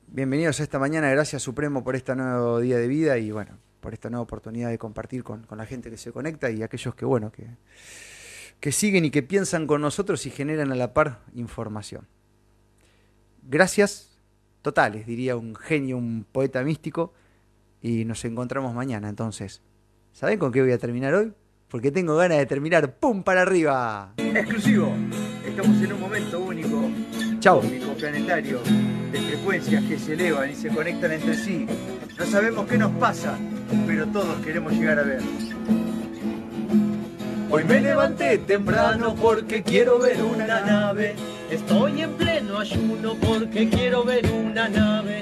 [0.07, 3.93] Bienvenidos a esta mañana, gracias Supremo por este nuevo día de vida y bueno, por
[3.93, 7.05] esta nueva oportunidad de compartir con, con la gente que se conecta y aquellos que
[7.05, 7.47] bueno, que,
[8.59, 12.07] que siguen y que piensan con nosotros y generan a la par información.
[13.41, 14.10] Gracias
[14.61, 17.13] totales, diría un genio, un poeta místico,
[17.81, 19.09] y nos encontramos mañana.
[19.09, 19.61] Entonces,
[20.11, 21.33] ¿saben con qué voy a terminar hoy?
[21.67, 23.23] Porque tengo ganas de terminar ¡pum!
[23.23, 24.13] para arriba.
[24.17, 24.93] Exclusivo.
[25.45, 26.89] Estamos en un momento único,
[27.39, 27.61] Chao.
[27.61, 28.59] cósmico, planetario,
[29.11, 31.65] de frecuencias que se elevan y se conectan entre sí.
[32.17, 33.37] No sabemos qué nos pasa,
[33.87, 35.21] pero todos queremos llegar a ver.
[37.49, 41.15] Hoy me levanté temprano porque quiero ver una nave.
[41.51, 45.21] Estoy en pleno ayuno porque quiero ver una nave.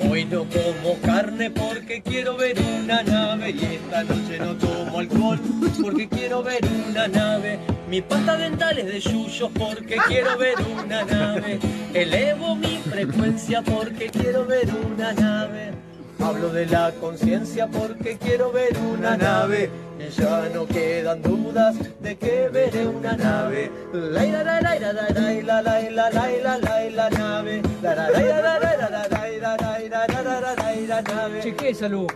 [0.00, 3.50] Hoy no como carne porque quiero ver una nave.
[3.50, 5.38] Y esta noche no tomo alcohol
[5.80, 7.60] porque quiero ver una nave.
[7.88, 11.60] Mi pasta dental es de yuyos porque quiero ver una nave.
[11.94, 15.70] Elevo mi frecuencia porque quiero ver una nave.
[16.18, 19.70] Hablo de la conciencia porque quiero ver una nave.
[19.98, 23.70] Y ya no quedan dudas de que veré una nave.
[23.92, 27.62] La la la la la la la la la la la la la nave.
[27.82, 29.56] La la la la la la la la la la
[29.88, 31.40] la la la la la nave.
[31.42, 32.06] Cheque salud.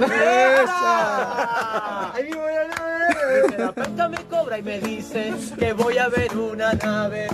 [0.00, 2.14] ¡Esa!
[2.14, 3.42] ¡Ahí vivo la nave!
[3.42, 7.28] Mi terapeuta me cobra y me dice que voy a ver una nave.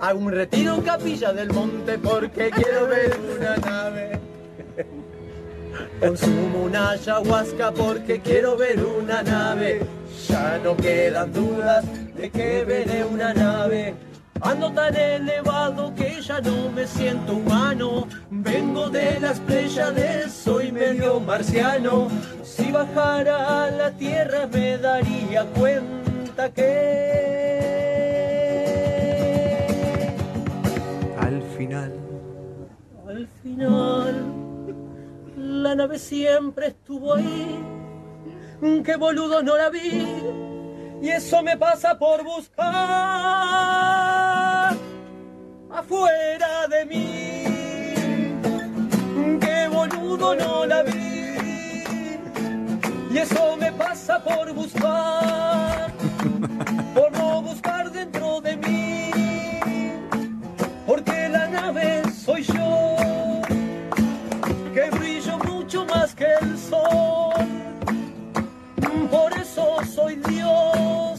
[0.00, 4.18] Hago un retiro en Capilla del Monte porque quiero ver una nave.
[6.00, 9.80] Consumo una ayahuasca porque quiero ver una nave.
[10.28, 13.94] Ya no quedan dudas de que veré una nave.
[14.40, 18.08] Ando tan elevado que ya no me siento humano.
[18.30, 22.08] Vengo de las Pléyades, soy medio marciano.
[22.42, 26.81] Si bajara a la tierra me daría cuenta que
[35.82, 37.58] nave siempre estuvo ahí.
[38.84, 40.06] Que boludo no la vi.
[41.02, 42.68] Y eso me pasa por buscar
[45.70, 47.42] afuera de mí.
[49.40, 50.92] Que boludo no la vi.
[53.12, 55.92] Y eso me pasa por buscar,
[56.94, 57.71] por no buscar
[69.86, 71.18] soy Dios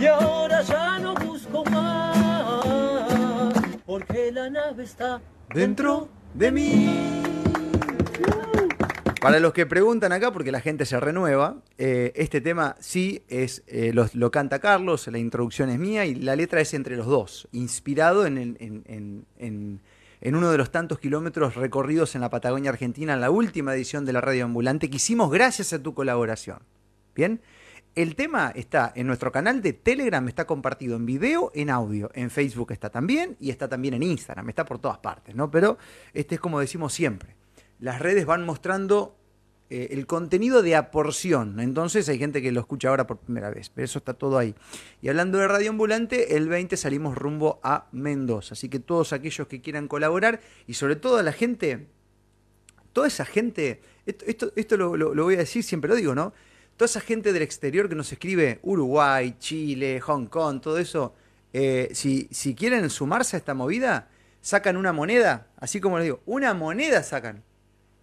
[0.00, 3.52] y ahora ya no busco más,
[3.86, 5.20] porque la nave está
[5.54, 7.22] Dentro de mí.
[9.22, 13.62] Para los que preguntan acá, porque la gente se renueva, eh, este tema sí es
[13.66, 17.06] eh, lo, lo canta Carlos, la introducción es mía y la letra es entre los
[17.06, 19.80] dos, inspirado en, el- en- en- en-
[20.20, 24.04] en uno de los tantos kilómetros recorridos en la Patagonia Argentina en la última edición
[24.04, 26.58] de la Radio Ambulante que hicimos gracias a tu colaboración.
[27.16, 27.40] Bien,
[27.94, 32.28] el tema está en nuestro canal de Telegram, está compartido en video, en audio, en
[32.28, 35.50] Facebook está también y está también en Instagram, está por todas partes, ¿no?
[35.50, 35.78] Pero
[36.12, 37.34] este es como decimos siempre,
[37.80, 39.16] las redes van mostrando
[39.70, 43.48] eh, el contenido de a porción, entonces hay gente que lo escucha ahora por primera
[43.48, 44.54] vez, pero eso está todo ahí.
[45.00, 49.48] Y hablando de Radio Ambulante, el 20 salimos rumbo a Mendoza, así que todos aquellos
[49.48, 51.86] que quieran colaborar y sobre todo a la gente
[52.92, 56.32] toda esa gente, esto, esto, esto lo voy a decir, siempre lo digo, ¿no?
[56.76, 61.14] Toda esa gente del exterior que nos escribe, Uruguay, Chile, Hong Kong, todo eso,
[61.52, 64.08] eh, si, si quieren sumarse a esta movida,
[64.40, 67.42] sacan una moneda, así como les digo, una moneda sacan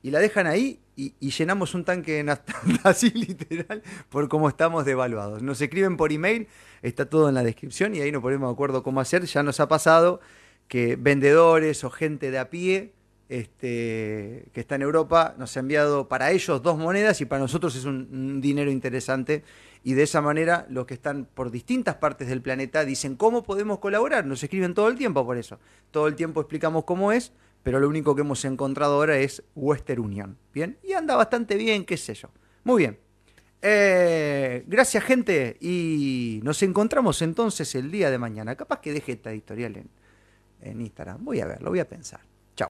[0.01, 2.37] y la dejan ahí y, llenamos un tanque de
[2.83, 5.41] así literal, por cómo estamos devaluados.
[5.41, 6.47] Nos escriben por email,
[6.81, 9.23] está todo en la descripción y ahí nos ponemos de acuerdo cómo hacer.
[9.25, 10.19] Ya nos ha pasado
[10.67, 12.93] que vendedores o gente de a pie
[13.29, 17.75] este, que está en Europa nos ha enviado para ellos dos monedas y para nosotros
[17.75, 19.43] es un, dinero interesante.
[19.83, 23.79] Y de esa manera los que están por distintas partes del planeta dicen cómo podemos
[23.79, 24.25] colaborar.
[24.25, 25.59] Nos escriben todo el tiempo por eso.
[25.91, 30.01] Todo el tiempo explicamos cómo es, pero lo único que hemos encontrado ahora es Western
[30.01, 30.37] Union.
[30.53, 32.29] Bien, y anda bastante bien, qué sé yo.
[32.63, 32.99] Muy bien.
[33.61, 38.55] Eh, gracias gente y nos encontramos entonces el día de mañana.
[38.55, 39.89] Capaz que deje esta editorial en,
[40.61, 41.23] en Instagram.
[41.23, 42.32] Voy a ver, lo voy a pensar.